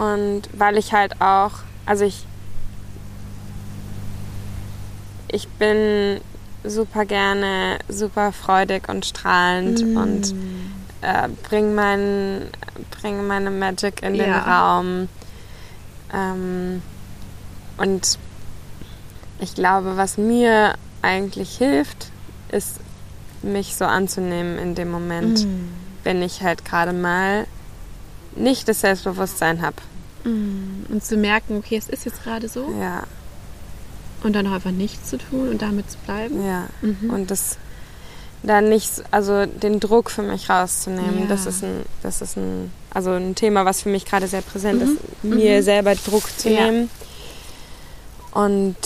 Und 0.00 0.42
weil 0.54 0.78
ich 0.78 0.94
halt 0.94 1.20
auch, 1.20 1.50
also 1.84 2.06
ich, 2.06 2.24
ich 5.28 5.46
bin 5.46 6.22
super 6.64 7.04
gerne, 7.04 7.78
super 7.86 8.32
freudig 8.32 8.88
und 8.88 9.04
strahlend 9.04 9.82
und 9.94 10.34
äh, 11.02 11.28
bring, 11.42 11.74
mein, 11.74 12.48
bring 12.98 13.26
meine 13.26 13.50
Magic 13.50 14.02
in 14.02 14.14
den 14.14 14.30
Ja. 14.30 14.78
Raum. 14.78 15.10
Ähm, 16.14 16.80
und 17.76 18.18
ich 19.38 19.54
glaube, 19.54 19.98
was 19.98 20.16
mir 20.16 20.76
eigentlich 21.02 21.58
hilft, 21.58 22.10
ist, 22.50 22.80
mich 23.42 23.76
so 23.76 23.84
anzunehmen 23.84 24.58
in 24.58 24.74
dem 24.74 24.90
Moment, 24.90 25.46
wenn 26.04 26.22
ich 26.22 26.42
halt 26.42 26.64
gerade 26.64 26.94
mal 26.94 27.46
nicht 28.34 28.66
das 28.66 28.80
Selbstbewusstsein 28.80 29.60
habe. 29.60 29.76
Mm. 30.24 30.84
Und 30.92 31.04
zu 31.04 31.16
merken, 31.16 31.56
okay, 31.56 31.76
es 31.76 31.88
ist 31.88 32.04
jetzt 32.04 32.22
gerade 32.24 32.48
so. 32.48 32.72
Ja, 32.80 33.04
Und 34.22 34.34
dann 34.34 34.46
auch 34.46 34.52
einfach 34.52 34.70
nichts 34.70 35.08
zu 35.10 35.16
tun 35.18 35.48
und 35.48 35.62
damit 35.62 35.90
zu 35.90 35.98
bleiben. 35.98 36.44
ja. 36.46 36.66
Mhm. 36.82 37.10
Und 37.10 37.30
das 37.30 37.56
dann 38.42 38.70
nicht, 38.70 38.90
also 39.10 39.44
den 39.46 39.80
Druck 39.80 40.10
für 40.10 40.22
mich 40.22 40.48
rauszunehmen, 40.48 41.20
Ja. 41.20 41.26
das 41.26 41.44
ist 41.46 41.62
ein, 41.62 41.84
das 42.02 42.22
ist 42.22 42.36
ein, 42.38 42.72
also 42.92 43.10
ein 43.12 43.34
Thema, 43.34 43.64
was 43.66 43.82
für 43.82 43.90
mich 43.90 44.06
gerade 44.06 44.26
sehr 44.28 44.40
präsent 44.40 44.82
Mhm. 44.84 44.92
ist, 44.92 45.24
mir 45.24 45.58
Mhm. 45.58 45.62
selber 45.62 45.94
Druck 45.94 46.24
zu 46.38 46.48
Ja. 46.50 46.64
nehmen. 46.70 46.90
Und 48.32 48.76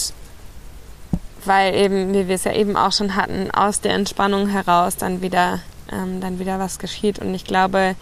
weil 1.45 1.75
eben, 1.75 2.13
wie 2.15 2.27
wir 2.29 2.35
es 2.35 2.45
ja 2.45 2.53
eben 2.55 2.77
auch 2.77 2.93
schon 2.93 3.17
hatten, 3.17 3.51
aus 3.51 3.81
der 3.81 3.93
Entspannung 3.95 4.49
heraus 4.49 4.97
dann 4.97 5.21
wieder, 5.21 5.61
ähm, 5.93 6.21
dann 6.21 6.39
wieder 6.39 6.59
was 6.59 6.79
geschieht. 6.79 7.19
Und 7.19 7.35
ich 7.35 7.45
glaube, 7.45 7.95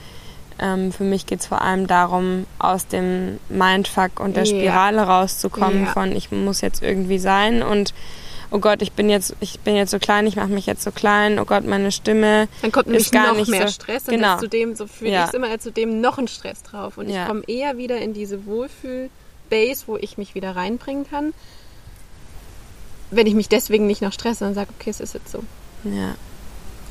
ähm, 0.59 0.93
für 0.93 1.05
mich 1.05 1.27
geht 1.27 1.41
es 1.41 1.47
vor 1.47 1.63
allem 1.63 1.87
darum, 1.87 2.47
aus 2.59 2.87
dem 2.87 3.39
Mindfuck 3.49 4.21
und 4.21 4.37
der 4.37 4.45
Ja. 4.45 4.51
Spirale 4.59 5.03
rauszukommen 5.03 5.85
Ja. 5.87 5.93
von 5.93 6.13
ich 6.15 6.31
muss 6.33 6.61
jetzt 6.61 6.83
irgendwie 6.83 7.19
sein 7.19 7.63
und 7.63 7.95
oh 8.51 8.59
Gott, 8.59 8.83
ich 8.83 8.93
bin 8.93 9.09
jetzt, 9.09 9.35
ich 9.41 9.61
bin 9.61 9.77
jetzt 9.77 9.91
so 9.91 9.99
klein, 9.99 10.27
ich 10.27 10.37
mache 10.37 10.49
mich 10.49 10.67
jetzt 10.67 10.83
so 10.83 10.91
klein, 10.91 11.39
oh 11.39 11.45
Gott, 11.47 11.65
meine 11.65 11.91
Stimme. 11.91 12.49
Dann 12.61 12.71
kommt 12.71 12.87
nämlich 12.87 13.05
Ist 13.07 13.13
gar 13.13 13.29
noch 13.29 13.37
nicht 13.37 13.51
mehr 13.51 13.67
so- 13.67 13.73
Stress 13.73 14.07
und 14.09 14.15
genau. 14.17 14.35
ist 14.35 14.41
zudem, 14.41 14.75
so 14.77 14.87
fühle 14.87 15.11
Ja. 15.13 15.23
ich 15.23 15.29
es 15.29 15.35
immer, 15.35 15.49
als 15.49 15.63
zudem 15.65 16.01
noch 16.03 16.19
ein 16.19 16.29
Stress 16.29 16.63
drauf. 16.63 16.99
Und 16.99 17.09
Ja. 17.09 17.23
ich 17.23 17.29
komme 17.29 17.43
eher 17.47 17.79
wieder 17.79 17.97
in 17.99 18.13
diese 18.13 18.45
Wohlfühl-Base, 18.45 19.85
wo 19.87 19.97
ich 19.97 20.19
mich 20.19 20.35
wieder 20.35 20.55
reinbringen 20.55 21.09
kann. 21.09 21.33
Wenn 23.11 23.27
ich 23.27 23.35
mich 23.35 23.49
deswegen 23.49 23.87
nicht 23.87 24.03
noch 24.03 24.13
stresse 24.13 24.47
und 24.47 24.55
sage, 24.55 24.69
okay, 24.79 24.91
es 24.91 25.01
ist 25.01 25.15
jetzt 25.15 25.31
so. 25.33 25.43
Ja, 25.85 26.15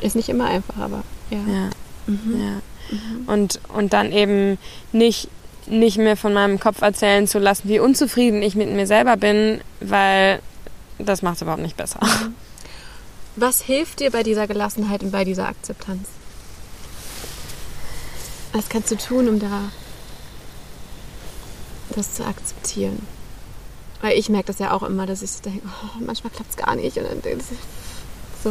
Ist 0.01 0.15
nicht 0.15 0.30
immer 0.30 0.46
einfach, 0.46 0.77
aber 0.77 1.03
ja. 1.30 1.38
ja, 1.48 1.70
Mhm. 2.08 2.41
ja. 2.41 2.62
Und, 3.27 3.60
und 3.74 3.93
dann 3.93 4.12
eben 4.12 4.57
nicht, 4.91 5.27
nicht 5.67 5.98
mehr 5.98 6.17
von 6.17 6.33
meinem 6.33 6.60
Kopf 6.60 6.81
erzählen 6.81 7.27
zu 7.27 7.39
lassen, 7.39 7.67
wie 7.69 7.79
unzufrieden 7.79 8.41
ich 8.41 8.55
mit 8.55 8.69
mir 8.69 8.88
selber 8.88 9.17
bin, 9.17 9.62
weil 9.79 10.39
das 10.98 11.21
macht 11.21 11.36
es 11.36 11.41
überhaupt 11.43 11.62
nicht 11.62 11.77
besser. 11.77 12.00
Was 13.36 13.62
hilft 13.62 14.00
dir 14.01 14.12
bei 14.12 14.24
dieser 14.24 14.48
Gelassenheit 14.48 15.03
und 15.03 15.12
bei 15.12 15.24
dieser 15.24 15.48
Akzeptanz? 15.48 16.07
Was 18.53 18.67
kannst 18.67 18.91
du 18.91 18.98
tun, 18.98 19.29
um 19.29 19.39
da 19.39 19.71
das 21.95 22.13
zu 22.15 22.25
akzeptieren? 22.25 23.05
Weil 24.01 24.17
ich 24.17 24.29
merke 24.29 24.48
das 24.48 24.60
ja 24.60 24.71
auch 24.74 24.83
immer, 24.83 25.05
dass 25.05 25.21
ich 25.21 25.31
so 25.31 25.41
denke, 25.43 25.62
oh, 25.65 25.98
manchmal 26.05 26.31
klappt 26.33 26.50
es 26.51 26.57
gar 26.57 26.75
nicht. 26.75 26.98
Und 26.98 27.05
dann 27.05 27.39
so. 28.43 28.50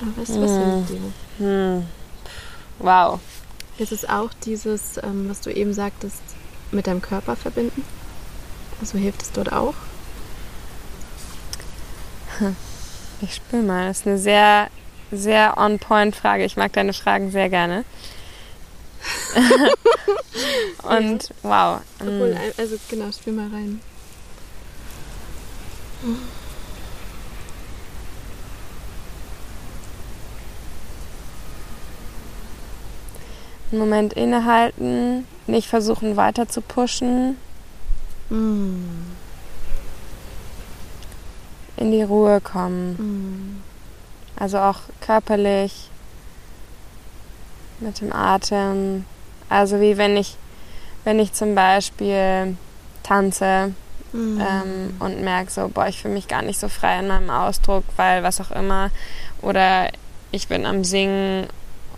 Aber 0.00 0.10
was, 0.16 0.28
was 0.28 0.50
Mhm. 0.50 0.74
hilft 0.74 0.90
dir? 0.90 1.00
Hm. 1.38 1.86
Wow. 2.82 3.20
Ist 3.78 3.92
es 3.92 4.08
auch 4.08 4.30
dieses, 4.44 4.98
ähm, 5.02 5.30
was 5.30 5.40
du 5.40 5.50
eben 5.50 5.72
sagtest, 5.72 6.20
mit 6.72 6.86
deinem 6.86 7.00
Körper 7.00 7.36
verbinden? 7.36 7.84
Also 8.80 8.98
hilft 8.98 9.22
es 9.22 9.32
dort 9.32 9.52
auch? 9.52 9.74
Ich 13.20 13.36
spüre 13.36 13.62
mal. 13.62 13.86
Das 13.86 14.00
ist 14.00 14.06
eine 14.06 14.18
sehr, 14.18 14.68
sehr 15.12 15.56
on-point-Frage. 15.56 16.44
Ich 16.44 16.56
mag 16.56 16.72
deine 16.72 16.92
Fragen 16.92 17.30
sehr 17.30 17.48
gerne. 17.48 17.84
Und 20.82 21.30
wow. 21.42 21.80
Obwohl, 22.00 22.34
mm. 22.34 22.38
also 22.56 22.76
genau, 22.88 23.12
spiel 23.12 23.32
mal 23.32 23.48
rein. 23.48 23.80
Einen 33.72 33.80
Moment 33.80 34.12
innehalten, 34.12 35.26
nicht 35.46 35.66
versuchen 35.66 36.16
weiter 36.16 36.46
zu 36.46 36.60
pushen, 36.60 37.38
Mm. 38.28 38.84
in 41.78 41.90
die 41.90 42.02
Ruhe 42.02 42.40
kommen. 42.40 42.92
Mm. 42.92 43.62
Also 44.40 44.58
auch 44.58 44.80
körperlich, 45.00 45.88
mit 47.80 48.00
dem 48.00 48.12
Atem. 48.12 49.04
Also 49.48 49.80
wie 49.80 49.96
wenn 49.98 50.16
ich, 50.16 50.36
wenn 51.04 51.18
ich 51.18 51.32
zum 51.32 51.54
Beispiel 51.54 52.56
tanze 53.02 53.74
Mm. 54.12 54.38
ähm, 54.40 54.96
und 54.98 55.22
merke 55.22 55.50
so, 55.50 55.68
boah, 55.68 55.88
ich 55.88 56.02
fühle 56.02 56.12
mich 56.14 56.28
gar 56.28 56.42
nicht 56.42 56.60
so 56.60 56.68
frei 56.68 56.98
in 57.00 57.08
meinem 57.08 57.30
Ausdruck, 57.30 57.84
weil 57.96 58.22
was 58.22 58.40
auch 58.42 58.50
immer. 58.50 58.90
Oder 59.40 59.88
ich 60.30 60.48
bin 60.48 60.66
am 60.66 60.84
Singen 60.84 61.46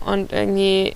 und 0.05 0.31
irgendwie 0.31 0.95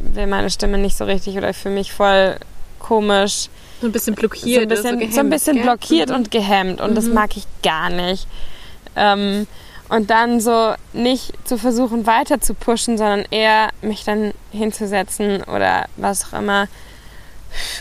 will 0.00 0.26
meine 0.26 0.50
Stimme 0.50 0.78
nicht 0.78 0.96
so 0.96 1.04
richtig 1.04 1.36
oder 1.36 1.50
ich 1.50 1.56
fühle 1.56 1.74
mich 1.74 1.92
voll 1.92 2.36
komisch. 2.78 3.48
So 3.80 3.86
ein 3.86 3.92
bisschen 3.92 4.14
blockiert. 4.14 4.44
so 4.56 4.60
ein 4.62 4.68
bisschen, 4.68 4.98
gehemmt, 4.98 5.14
so 5.14 5.20
ein 5.20 5.30
bisschen 5.30 5.54
gell? 5.56 5.62
blockiert 5.64 6.08
Mhm. 6.10 6.14
und 6.16 6.30
gehemmt 6.30 6.80
und 6.80 6.94
das 6.94 7.06
Mhm. 7.06 7.14
mag 7.14 7.36
ich 7.36 7.44
gar 7.62 7.88
nicht. 7.90 8.26
Ähm, 8.96 9.46
und 9.88 10.10
dann 10.10 10.40
so 10.40 10.74
nicht 10.92 11.32
zu 11.46 11.56
versuchen 11.58 12.06
weiter 12.06 12.40
zu 12.40 12.54
pushen, 12.54 12.96
sondern 12.98 13.24
eher 13.30 13.70
mich 13.82 14.04
dann 14.04 14.32
hinzusetzen 14.52 15.42
oder 15.42 15.86
was 15.96 16.26
auch 16.32 16.38
immer 16.38 16.68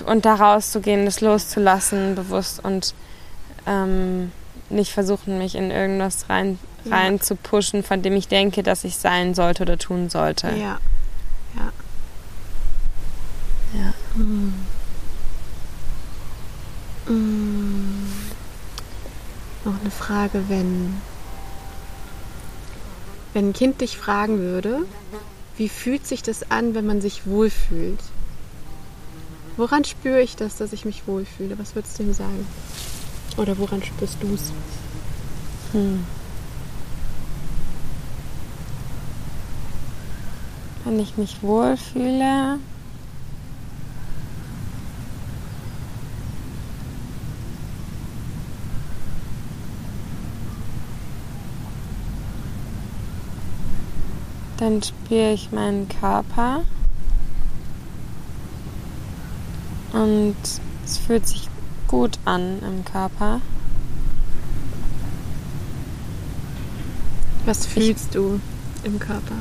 und 0.08 0.26
da 0.26 0.36
rauszugehen, 0.36 1.06
das 1.06 1.22
loszulassen 1.22 2.16
bewusst 2.16 2.64
und 2.64 2.94
ähm, 3.68 4.32
nicht 4.70 4.92
versuchen, 4.92 5.38
mich 5.38 5.54
in 5.56 5.70
irgendwas 5.72 6.30
rein, 6.30 6.58
Ja. 6.86 6.96
rein 6.96 7.22
zu 7.22 7.36
pushen, 7.36 7.84
von 7.84 8.02
dem 8.02 8.16
ich 8.16 8.28
denke, 8.28 8.64
dass 8.64 8.84
ich 8.84 8.96
sein 8.98 9.34
sollte 9.36 9.64
oder 9.64 9.78
tun 9.78 10.10
sollte. 10.10 10.48
Ja. 10.50 10.80
Ja. 11.56 11.72
Ja. 13.74 13.94
Mm. 14.16 14.54
Mm. 17.08 18.08
Noch 19.66 19.80
eine 19.80 19.92
Frage, 19.92 20.46
wenn, 20.48 21.02
wenn 23.34 23.50
ein 23.50 23.54
Kind 23.54 23.82
dich 23.82 23.98
fragen 23.98 24.40
würde, 24.40 24.86
wie 25.58 25.70
fühlt 25.70 26.08
sich 26.08 26.24
das 26.24 26.50
an, 26.50 26.74
wenn 26.74 26.86
man 26.86 27.02
sich 27.02 27.28
wohlfühlt? 27.28 28.00
Woran 29.58 29.84
spüre 29.84 30.22
ich 30.22 30.38
das, 30.38 30.56
dass 30.56 30.72
ich 30.72 30.86
mich 30.86 31.06
wohlfühle? 31.06 31.60
Was 31.60 31.76
würdest 31.76 32.00
du 32.00 32.04
ihm 32.04 32.14
sagen? 32.14 32.48
Oder 33.36 33.58
woran 33.58 33.84
spürst 33.84 34.18
du 34.22 34.34
es? 34.34 34.54
Hm. 35.74 36.06
Wenn 40.86 41.00
ich 41.00 41.18
mich 41.18 41.44
wohlfühle, 41.44 42.60
dann 54.60 54.84
spüre 54.84 55.32
ich 55.32 55.52
meinen 55.52 55.88
Körper 55.88 56.64
und 59.94 60.36
es 60.86 60.98
fühlt 60.98 61.28
sich 61.28 61.48
gut 61.88 62.20
an 62.26 62.60
im 62.62 62.84
Körper. 62.86 63.42
Was 67.46 67.66
fühlst 67.66 68.14
du 68.16 68.40
im 68.84 69.00
Körper? 69.00 69.36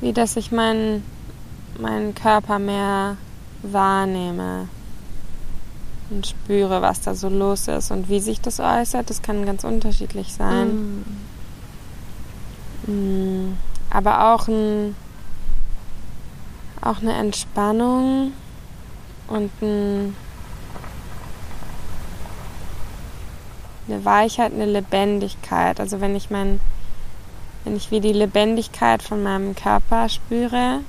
wie 0.00 0.12
dass 0.12 0.36
ich 0.36 0.50
meinen, 0.50 1.02
meinen 1.78 2.14
Körper 2.14 2.58
mehr 2.58 3.16
wahrnehme 3.62 4.68
und 6.10 6.26
spüre, 6.26 6.82
was 6.82 7.00
da 7.00 7.14
so 7.14 7.28
los 7.28 7.68
ist 7.68 7.90
und 7.90 8.08
wie 8.08 8.20
sich 8.20 8.40
das 8.40 8.60
äußert. 8.60 9.08
Das 9.08 9.22
kann 9.22 9.46
ganz 9.46 9.64
unterschiedlich 9.64 10.34
sein. 10.34 11.04
Mm. 12.86 12.90
Mm, 12.90 13.56
Aber 13.90 14.34
auch, 14.34 14.48
ein, 14.48 14.96
auch 16.80 17.00
eine 17.00 17.12
Entspannung 17.12 18.32
und 19.28 19.50
ein, 19.62 20.16
eine 23.88 24.04
Weichheit, 24.04 24.52
eine 24.52 24.66
Lebendigkeit. 24.66 25.78
Also 25.78 26.00
wenn 26.00 26.16
ich 26.16 26.30
mein, 26.30 26.60
wenn 27.64 27.76
ich 27.76 27.90
wie 27.90 28.00
die 28.00 28.12
Lebendigkeit 28.12 29.02
von 29.02 29.22
meinem 29.22 29.54
Körper 29.54 30.08
spüre, 30.08 30.80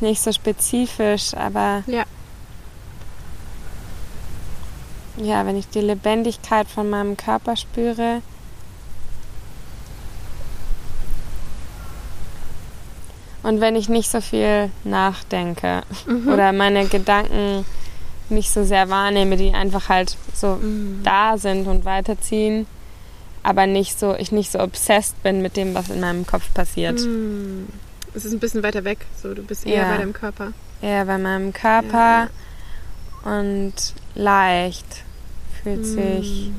nicht 0.00 0.22
so 0.22 0.32
spezifisch, 0.32 1.34
aber 1.34 1.82
Ja. 1.86 2.04
Ja, 5.22 5.44
wenn 5.46 5.56
ich 5.56 5.68
die 5.68 5.80
Lebendigkeit 5.80 6.66
von 6.68 6.88
meinem 6.90 7.16
Körper 7.16 7.56
spüre, 7.56 8.22
und 13.42 13.60
wenn 13.60 13.76
ich 13.76 13.88
nicht 13.88 14.10
so 14.10 14.20
viel 14.20 14.70
nachdenke 14.84 15.82
Mhm. 16.06 16.28
oder 16.28 16.52
meine 16.52 16.86
Gedanken 16.86 17.64
nicht 18.28 18.50
so 18.50 18.62
sehr 18.64 18.90
wahrnehme, 18.90 19.36
die 19.36 19.52
einfach 19.54 19.88
halt 19.88 20.16
so 20.34 20.56
Mm. 20.56 21.00
da 21.02 21.38
sind 21.38 21.66
und 21.66 21.84
weiterziehen, 21.86 22.66
aber 23.42 23.66
nicht 23.66 23.98
so, 23.98 24.14
ich 24.16 24.32
nicht 24.32 24.52
so 24.52 24.60
obsessed 24.60 25.22
bin 25.22 25.40
mit 25.40 25.56
dem, 25.56 25.74
was 25.74 25.88
in 25.88 26.00
meinem 26.00 26.26
Kopf 26.26 26.52
passiert. 26.52 27.00
Mm. 27.00 27.66
Es 28.14 28.24
ist 28.26 28.32
ein 28.32 28.38
bisschen 28.38 28.62
weiter 28.62 28.84
weg, 28.84 29.06
so 29.22 29.32
du 29.32 29.42
bist 29.42 29.64
eher 29.66 29.82
Ja. 29.82 29.90
bei 29.92 29.96
deinem 29.98 30.12
Körper. 30.12 30.52
Eher 30.82 31.04
bei 31.06 31.16
meinem 31.16 31.52
Körper 31.54 32.28
und 33.24 33.72
leicht 34.14 35.04
fühlt 35.62 35.84
sich. 35.86 36.50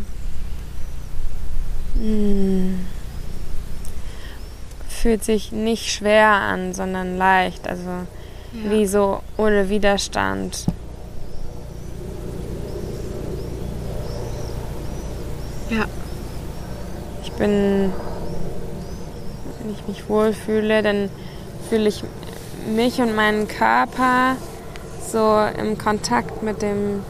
Mm, 1.95 2.75
fühlt 4.87 5.23
sich 5.23 5.51
nicht 5.51 5.91
schwer 5.91 6.29
an, 6.29 6.73
sondern 6.73 7.17
leicht. 7.17 7.67
Also 7.67 7.89
Ja. 8.53 8.71
wie 8.71 8.85
so 8.87 9.21
ohne 9.37 9.69
Widerstand. 9.69 10.65
Ja. 15.69 15.85
Ich 17.23 17.31
bin, 17.33 17.91
wenn 19.61 19.71
ich 19.73 19.87
mich 19.87 20.09
wohlfühle, 20.09 20.81
dann 20.81 21.09
fühle 21.69 21.89
ich 21.89 22.03
mich 22.75 22.99
und 23.01 23.15
meinen 23.15 23.47
Körper 23.47 24.35
so 25.11 25.39
im 25.59 25.77
Kontakt 25.77 26.43
mit 26.43 26.61
dem, 26.61 27.03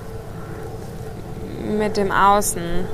mit 1.78 1.98
dem 1.98 2.12
Außen 2.12 2.86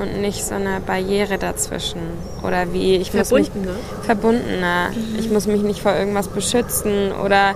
und 0.00 0.20
nicht 0.20 0.44
so 0.44 0.54
eine 0.54 0.80
Barriere 0.80 1.38
dazwischen. 1.38 2.00
Oder 2.42 2.72
wie 2.72 2.96
ich 2.96 3.12
muss 3.12 3.30
mich 3.32 3.50
Verbunden, 3.50 3.66
ne? 3.66 3.76
verbundener. 4.02 4.90
Ich 5.18 5.30
muss 5.30 5.46
mich 5.46 5.62
nicht 5.62 5.80
vor 5.80 5.94
irgendwas 5.94 6.28
beschützen 6.28 7.12
oder 7.12 7.54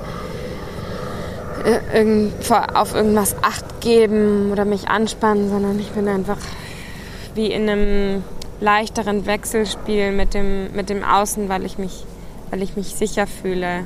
äh, 1.65 1.99
irgend, 1.99 2.45
vor, 2.45 2.67
auf 2.75 2.95
irgendwas 2.95 3.37
Acht 3.43 3.81
geben 3.81 4.51
oder 4.51 4.65
mich 4.65 4.89
anspannen, 4.89 5.49
sondern 5.49 5.79
ich 5.79 5.91
bin 5.91 6.09
einfach 6.09 6.39
wie 7.35 7.53
in 7.53 7.69
einem 7.69 8.25
leichteren 8.61 9.27
Wechselspiel 9.27 10.13
mit 10.13 10.35
dem, 10.35 10.73
mit 10.75 10.89
dem 10.89 11.03
Außen, 11.03 11.49
weil 11.49 11.65
ich 11.65 11.79
mich, 11.79 12.05
weil 12.51 12.63
ich 12.63 12.77
mich 12.77 12.95
sicher 12.95 13.27
fühle. 13.27 13.85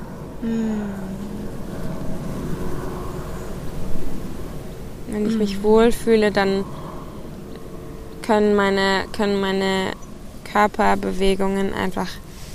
Wenn 5.10 5.26
ich 5.26 5.36
mich 5.36 5.62
wohlfühle, 5.62 6.30
dann 6.30 6.64
können 8.22 8.54
meine, 8.54 9.06
können 9.12 9.40
meine 9.40 9.92
Körperbewegungen 10.44 11.72
einfach, 11.72 12.08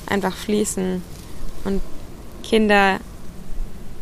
einfach 0.06 0.36
fließen. 0.36 1.02
Und 1.66 1.82
Kinder 2.44 3.00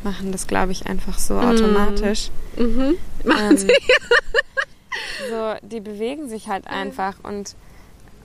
machen 0.03 0.31
das, 0.31 0.47
glaube 0.47 0.71
ich, 0.71 0.87
einfach 0.87 1.17
so 1.17 1.35
automatisch. 1.35 2.29
Mhm. 2.57 2.97
Machen 3.23 3.51
Ähm, 3.51 3.57
sie. 3.57 3.67
so, 5.29 5.53
die 5.61 5.79
bewegen 5.79 6.27
sich 6.27 6.49
halt 6.49 6.67
einfach 6.67 7.15
und, 7.23 7.55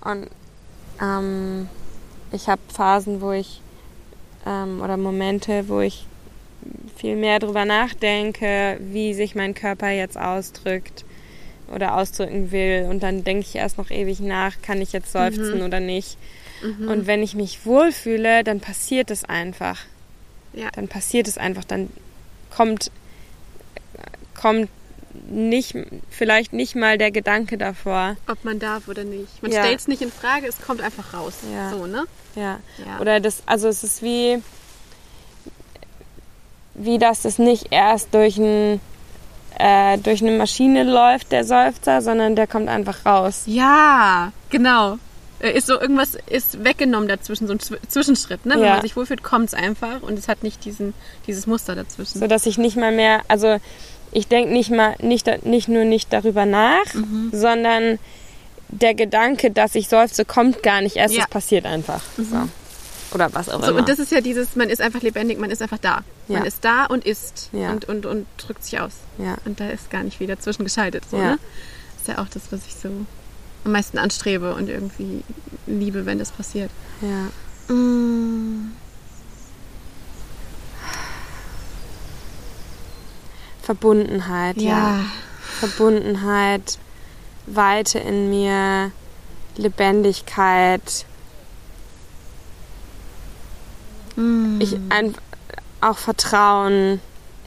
und 0.02 0.28
ähm, 1.00 1.68
ich 2.32 2.48
habe 2.48 2.60
Phasen, 2.72 3.20
wo 3.20 3.32
ich 3.32 3.60
ähm, 4.46 4.80
oder 4.82 4.96
Momente, 4.96 5.68
wo 5.68 5.80
ich 5.80 6.06
viel 6.96 7.16
mehr 7.16 7.38
drüber 7.38 7.64
nachdenke, 7.64 8.78
wie 8.80 9.14
sich 9.14 9.34
mein 9.34 9.54
Körper 9.54 9.90
jetzt 9.90 10.18
ausdrückt 10.18 11.04
oder 11.74 11.96
ausdrücken 11.96 12.52
will. 12.52 12.86
Und 12.88 13.02
dann 13.02 13.24
denke 13.24 13.46
ich 13.48 13.56
erst 13.56 13.78
noch 13.78 13.90
ewig 13.90 14.20
nach, 14.20 14.60
kann 14.62 14.80
ich 14.80 14.92
jetzt 14.92 15.12
seufzen 15.12 15.62
oder 15.62 15.80
nicht. 15.80 16.16
Und 16.62 17.06
wenn 17.06 17.22
ich 17.22 17.34
mich 17.34 17.66
wohlfühle, 17.66 18.42
dann 18.42 18.60
passiert 18.60 19.10
es 19.10 19.24
einfach. 19.24 19.80
Ja. 20.54 20.70
Dann 20.74 20.88
passiert 20.88 21.28
es 21.28 21.36
einfach. 21.36 21.64
Dann 21.64 21.90
kommt, 22.50 22.90
kommt 24.34 24.70
nicht, 25.28 25.74
vielleicht 26.10 26.52
nicht 26.54 26.74
mal 26.74 26.96
der 26.98 27.10
Gedanke 27.10 27.58
davor. 27.58 28.16
Ob 28.26 28.42
man 28.44 28.58
darf 28.58 28.88
oder 28.88 29.04
nicht. 29.04 29.42
Man 29.42 29.52
Ja. 29.52 29.62
stellt 29.62 29.80
es 29.80 29.88
nicht 29.88 30.00
in 30.00 30.10
Frage, 30.10 30.46
es 30.46 30.60
kommt 30.60 30.80
einfach 30.80 31.12
raus. 31.14 31.34
Ja. 31.52 31.70
So, 31.70 31.86
ne? 31.86 32.04
Ja. 32.34 32.60
Ja. 32.84 33.00
Oder 33.00 33.20
das, 33.20 33.42
also 33.46 33.68
es 33.68 33.84
ist 33.84 34.02
wie, 34.02 34.42
wie 36.78 36.98
dass 36.98 37.24
es 37.24 37.38
nicht 37.38 37.68
erst 37.70 38.12
durch, 38.14 38.36
ein, 38.38 38.80
äh, 39.58 39.98
durch 39.98 40.22
eine 40.22 40.32
Maschine 40.32 40.82
läuft, 40.84 41.32
der 41.32 41.44
Seufzer, 41.44 42.02
sondern 42.02 42.36
der 42.36 42.46
kommt 42.46 42.68
einfach 42.68 43.04
raus. 43.06 43.42
Ja, 43.46 44.32
genau. 44.50 44.98
Äh, 45.40 45.52
Ist 45.52 45.66
so 45.66 45.78
irgendwas 45.80 46.16
ist 46.28 46.64
weggenommen 46.64 47.08
dazwischen, 47.08 47.46
so 47.46 47.52
ein 47.54 47.58
Zw- 47.58 47.78
Zwischenschritt, 47.88 48.46
ne? 48.46 48.54
Wenn 48.54 48.62
Ja. 48.62 48.72
man 48.74 48.82
sich 48.82 48.96
wohlfühlt, 48.96 49.22
kommt 49.22 49.48
es 49.48 49.54
einfach 49.54 50.02
und 50.02 50.18
es 50.18 50.28
hat 50.28 50.42
nicht 50.42 50.64
diesen, 50.64 50.94
dieses 51.26 51.46
Muster 51.46 51.74
dazwischen. 51.74 52.18
So 52.20 52.26
dass 52.26 52.46
ich 52.46 52.56
nicht 52.58 52.76
mal 52.76 52.92
mehr, 52.92 53.20
also 53.28 53.58
ich 54.12 54.28
denke 54.28 54.52
nicht 54.52 54.70
mal, 54.70 54.94
nicht, 55.00 55.44
nicht 55.44 55.68
nur 55.68 55.84
nicht 55.84 56.12
darüber 56.12 56.46
nach, 56.46 56.92
Mhm. 56.94 57.30
sondern 57.32 57.98
der 58.68 58.94
Gedanke, 58.94 59.50
dass 59.50 59.74
ich 59.74 59.88
seufze, 59.88 60.24
kommt 60.24 60.62
gar 60.62 60.80
nicht 60.80 60.96
erst, 60.96 61.14
Ja. 61.14 61.20
Mhm. 61.20 61.24
es 61.24 61.30
passiert 61.30 61.66
einfach. 61.66 62.00
So. 62.16 62.48
Oder 63.16 63.32
was 63.34 63.48
auch 63.48 63.62
So, 63.62 63.70
immer. 63.70 63.78
und 63.80 63.88
das 63.88 63.98
ist 63.98 64.12
ja 64.12 64.20
dieses, 64.20 64.56
man 64.56 64.68
ist 64.68 64.80
einfach 64.82 65.00
lebendig, 65.02 65.38
man 65.38 65.50
ist 65.50 65.62
einfach 65.62 65.78
da. 65.78 66.02
Man 66.28 66.42
Ja. 66.42 66.44
ist 66.44 66.62
da 66.64 66.84
und 66.84 67.04
ist 67.04 67.48
Ja. 67.52 67.70
und, 67.70 67.86
und, 67.86 68.04
und 68.04 68.26
drückt 68.36 68.62
sich 68.62 68.78
aus. 68.78 68.92
ja. 69.18 69.36
Und 69.46 69.58
da 69.58 69.68
ist 69.70 69.90
gar 69.90 70.02
nicht 70.02 70.18
viel 70.18 70.26
dazwischen 70.26 70.64
geschaltet. 70.64 71.04
So, 71.10 71.16
Ja. 71.16 71.30
ne? 71.32 71.38
Das 71.94 72.02
ist 72.02 72.08
ja 72.08 72.22
auch 72.22 72.28
das, 72.28 72.42
was 72.52 72.60
ich 72.66 72.74
so 72.74 72.88
am 73.64 73.72
meisten 73.72 73.96
anstrebe 73.98 74.54
und 74.54 74.68
irgendwie 74.68 75.24
liebe, 75.66 76.04
wenn 76.06 76.18
das 76.18 76.30
passiert. 76.30 76.70
ja. 77.00 77.30
Verbundenheit, 83.62 84.60
ja. 84.60 85.00
Verbundenheit, 85.60 86.78
Weite 87.46 87.98
in 87.98 88.30
mir, 88.30 88.90
Lebendigkeit. 89.56 91.06
Ich 94.58 94.78
ein, 94.88 95.14
auch 95.82 95.98
Vertrauen. 95.98 97.02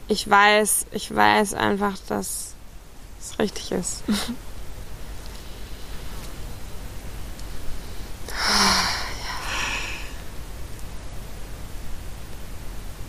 Ich 0.08 0.29
weiß, 0.29 0.86
ich 0.91 1.13
weiß 1.13 1.55
einfach, 1.55 1.95
dass 2.08 2.53
es 3.19 3.39
richtig 3.39 3.71
ist. 3.71 4.03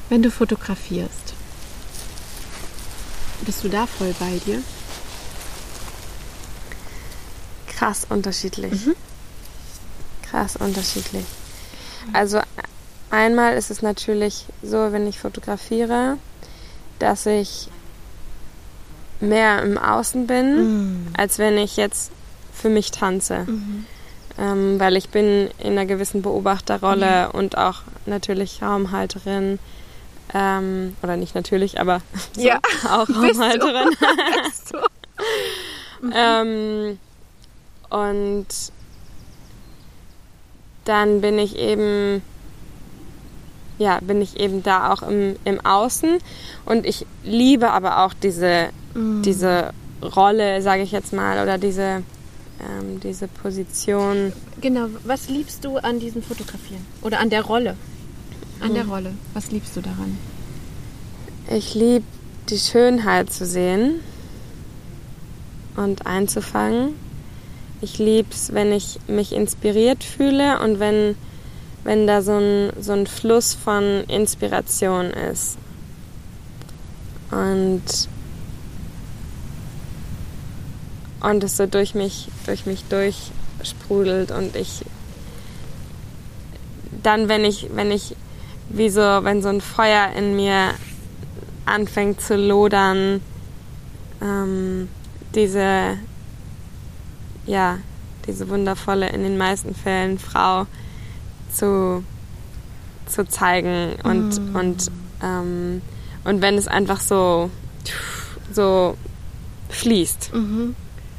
Wenn 0.08 0.22
du 0.22 0.30
fotografierst, 0.30 1.34
bist 3.42 3.62
du 3.62 3.68
da 3.68 3.86
voll 3.86 4.14
bei 4.18 4.38
dir? 4.44 4.62
Krass 7.68 8.06
unterschiedlich. 8.08 8.72
Krass 10.22 10.56
unterschiedlich. 10.56 11.24
Also 12.12 12.40
einmal 13.10 13.54
ist 13.56 13.70
es 13.70 13.82
natürlich 13.82 14.46
so, 14.62 14.92
wenn 14.92 15.06
ich 15.06 15.18
fotografiere, 15.18 16.16
dass 16.98 17.26
ich 17.26 17.68
mehr 19.20 19.62
im 19.62 19.76
Außen 19.78 20.26
bin, 20.26 21.06
als 21.16 21.38
wenn 21.38 21.58
ich 21.58 21.76
jetzt 21.76 22.10
für 22.52 22.68
mich 22.70 22.90
tanze. 22.90 23.46
Ähm, 24.38 24.80
weil 24.80 24.96
ich 24.96 25.10
bin 25.10 25.50
in 25.58 25.72
einer 25.72 25.86
gewissen 25.86 26.22
Beobachterrolle 26.22 27.32
und 27.32 27.58
auch 27.58 27.82
natürlich 28.06 28.62
Raumhalterin. 28.62 29.58
Ähm, 30.32 30.96
oder 31.02 31.16
nicht 31.16 31.34
natürlich, 31.34 31.80
aber 31.80 32.00
so, 32.34 32.40
Ja, 32.40 32.60
auch 32.88 33.06
bist. 33.06 33.16
Raumhalterin. 33.40 33.90
So. 34.64 34.78
Ähm, 36.14 36.98
und 37.90 38.46
dann 40.84 41.20
bin 41.20 41.38
ich 41.38 41.56
eben, 41.58 42.22
ja, 43.80 43.98
bin 44.00 44.20
ich 44.20 44.38
eben 44.38 44.62
da 44.62 44.92
auch 44.92 45.02
im, 45.02 45.36
im 45.44 45.64
Außen. 45.64 46.18
Und 46.66 46.86
ich 46.86 47.06
liebe 47.24 47.70
aber 47.70 48.04
auch 48.04 48.12
diese, 48.12 48.68
diese 48.94 49.70
Rolle, 50.02 50.60
sage 50.60 50.82
ich 50.82 50.92
jetzt 50.92 51.14
mal, 51.14 51.42
oder 51.42 51.56
diese, 51.56 52.02
ähm, 52.60 53.00
diese 53.02 53.26
Position. 53.26 54.34
Genau, 54.60 54.88
was 55.04 55.30
liebst 55.30 55.64
du 55.64 55.78
an 55.78 55.98
diesem 55.98 56.22
Fotografieren? 56.22 56.84
Oder 57.00 57.20
an 57.20 57.30
der 57.30 57.42
Rolle? 57.42 57.76
An 58.60 58.74
der 58.74 58.86
Rolle. 58.86 59.14
Was 59.32 59.50
liebst 59.50 59.74
du 59.74 59.80
daran? 59.80 60.18
Ich 61.48 61.74
liebe 61.74 62.04
die 62.50 62.58
Schönheit 62.58 63.32
zu 63.32 63.46
sehen 63.46 64.00
und 65.76 66.06
einzufangen. 66.06 66.94
Ich 67.80 67.98
liebe 67.98 68.28
es, 68.30 68.52
wenn 68.52 68.72
ich 68.72 68.98
mich 69.06 69.32
inspiriert 69.32 70.04
fühle 70.04 70.60
und 70.60 70.80
wenn, 70.80 71.14
wenn 71.84 72.06
da 72.06 72.22
so 72.22 72.36
ein, 72.36 72.72
so 72.80 72.92
ein 72.92 73.06
Fluss 73.06 73.54
von 73.54 74.04
Inspiration 74.08 75.06
ist. 75.06 75.56
Und, 77.30 77.82
und 81.20 81.44
es 81.44 81.56
so 81.56 81.66
durch 81.66 81.94
mich, 81.94 82.28
durch 82.46 82.66
mich 82.66 82.84
durchsprudelt 82.84 84.30
und 84.30 84.56
ich 84.56 84.84
dann, 87.02 87.28
wenn 87.28 87.44
ich, 87.44 87.68
wenn 87.72 87.90
ich 87.90 88.16
wie 88.68 88.90
so, 88.90 89.00
wenn 89.00 89.42
so 89.42 89.48
ein 89.48 89.60
Feuer 89.60 90.10
in 90.16 90.36
mir 90.36 90.74
anfängt 91.66 92.20
zu 92.20 92.36
lodern, 92.36 93.20
ähm, 94.20 94.88
diese, 95.34 95.98
ja, 97.46 97.78
diese 98.26 98.48
wundervolle, 98.48 99.08
in 99.08 99.22
den 99.22 99.38
meisten 99.38 99.74
Fällen 99.74 100.18
Frau 100.18 100.66
zu, 101.52 102.04
zu 103.06 103.26
zeigen 103.26 103.94
und, 104.04 104.52
mm. 104.52 104.56
und, 104.56 104.90
ähm, 105.22 105.82
und 106.24 106.42
wenn 106.42 106.56
es 106.56 106.68
einfach 106.68 107.00
so, 107.00 107.50
so 108.52 108.96
fließt. 109.68 110.34
Mhm. 110.34 110.74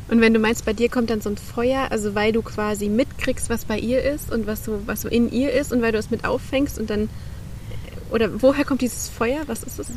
Und 0.10 0.20
wenn 0.20 0.34
du 0.34 0.39
meinst, 0.39 0.65
bei 0.65 0.74
dir 0.74 0.89
kommt 0.89 1.10
dann 1.10 1.22
so 1.22 1.30
ein 1.30 1.38
Feuer, 1.38 1.88
also 1.89 2.15
weil 2.15 2.34
du 2.34 2.41
quasi 2.41 2.89
mitkriegst, 2.89 3.50
was 3.50 3.63
bei 3.63 3.80
ihr 3.80 4.04
ist 4.04 4.32
und 4.32 4.46
was 4.46 4.65
so, 4.65 4.82
was 4.86 5.02
so 5.02 5.08
in 5.08 5.32
ihr 5.32 5.54
ist 5.54 5.72
und 5.72 5.82
weil 5.82 5.94
du 5.94 5.98
es 5.98 6.12
mit 6.12 6.26
auffängst 6.26 6.78
und 6.78 6.89
dann 6.89 7.10
oder 8.12 8.41
woher 8.41 8.65
kommt 8.65 8.82
dieses 8.82 9.08
Feuer? 9.08 9.39
Was 9.48 9.63
ist 9.63 9.80
es? 9.80 9.88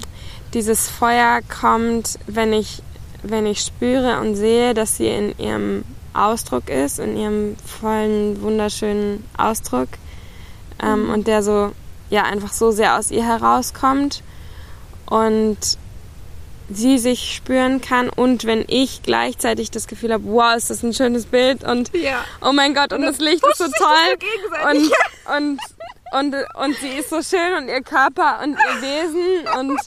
Dieses 0.55 0.88
Feuer 0.88 1.40
kommt, 1.49 2.18
wenn 2.29 2.53
ich, 2.53 2.81
wenn 3.23 3.44
ich 3.44 3.61
spüre 3.61 4.20
und 4.20 4.37
sehe, 4.37 4.73
dass 4.73 4.97
sie 4.97 5.09
in 5.09 5.37
ihrem 5.38 5.85
Ausdruck 6.12 6.68
ist, 6.70 7.01
in 7.01 7.16
ihrem 7.16 7.57
vollen, 7.66 8.40
wunderschönen 8.40 9.25
Ausdruck 9.37 9.88
ähm, 10.82 11.04
mhm. 11.04 11.10
und 11.10 11.26
der 11.26 11.42
so, 11.42 11.72
ja, 12.10 12.22
einfach 12.24 12.52
so 12.52 12.70
sehr 12.70 12.98
aus 12.98 13.10
ihr 13.10 13.24
herauskommt 13.24 14.22
und 15.06 15.58
sie 16.70 16.98
sich 16.98 17.34
spüren 17.34 17.80
kann 17.80 18.08
und 18.08 18.44
wenn 18.44 18.64
ich 18.68 19.02
gleichzeitig 19.02 19.70
das 19.70 19.87
Gefühl 19.87 20.12
habe, 20.12 20.24
wow, 20.24 20.56
ist 20.56 20.70
das 20.70 20.82
ein 20.82 20.94
schönes 20.94 21.26
Bild 21.26 21.62
und 21.62 21.94
ja. 21.94 22.24
oh 22.40 22.52
mein 22.52 22.74
Gott 22.74 22.92
und, 22.92 23.00
und 23.00 23.06
das, 23.06 23.18
Licht 23.18 23.44
ist 23.46 23.58
so 23.58 23.64
toll 23.64 24.18
so 24.50 24.68
und, 24.68 24.92
und, 25.37 26.34
und, 26.34 26.46
und 26.54 26.76
sie 26.76 26.88
ist 26.88 27.10
so 27.10 27.20
schön 27.22 27.54
und 27.58 27.68
ihr 27.68 27.82
Körper 27.82 28.40
und 28.42 28.52
ihr 28.52 28.82
Wesen 28.82 29.58
und 29.58 29.78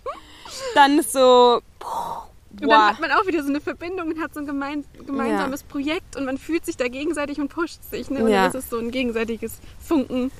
dann 0.75 1.01
so 1.01 1.61
wow. 1.79 2.27
Und 2.61 2.69
dann 2.69 2.87
hat 2.87 2.99
man 2.99 3.11
auch 3.11 3.27
wieder 3.27 3.43
so 3.43 3.49
eine 3.49 3.61
Verbindung 3.61 4.09
und 4.09 4.21
hat 4.21 4.33
so 4.33 4.39
ein 4.39 4.45
gemein, 4.45 4.85
gemeinsames 5.05 5.61
ja. 5.61 5.67
Projekt 5.69 6.15
und 6.15 6.25
man 6.25 6.37
fühlt 6.37 6.65
sich 6.65 6.77
da 6.77 6.87
gegenseitig 6.87 7.39
und 7.39 7.49
pusht 7.49 7.83
sich. 7.83 8.09
Ne? 8.09 8.23
Und 8.23 8.29
ja. 8.29 8.43
dann 8.43 8.49
ist 8.49 8.65
es 8.65 8.69
so 8.69 8.77
ein 8.77 8.91
gegenseitiges 8.91 9.59
Funken. 9.79 10.31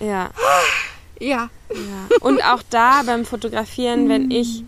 Ja. 0.00 0.30
Ja. 1.20 1.50
ja. 1.70 2.16
Und 2.20 2.42
auch 2.42 2.62
da 2.70 3.02
beim 3.02 3.24
Fotografieren, 3.24 4.08
wenn 4.08 4.30
ich 4.30 4.64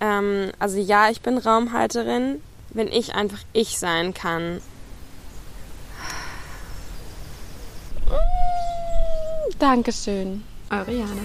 ähm, 0.00 0.52
also 0.58 0.78
ja, 0.78 1.10
ich 1.10 1.20
bin 1.20 1.38
Raumhalterin, 1.38 2.42
wenn 2.70 2.88
ich 2.88 3.14
einfach 3.14 3.40
ich 3.52 3.78
sein 3.78 4.14
kann. 4.14 4.60
Dankeschön, 9.58 10.44
eure 10.70 10.92
Jana. 10.92 11.22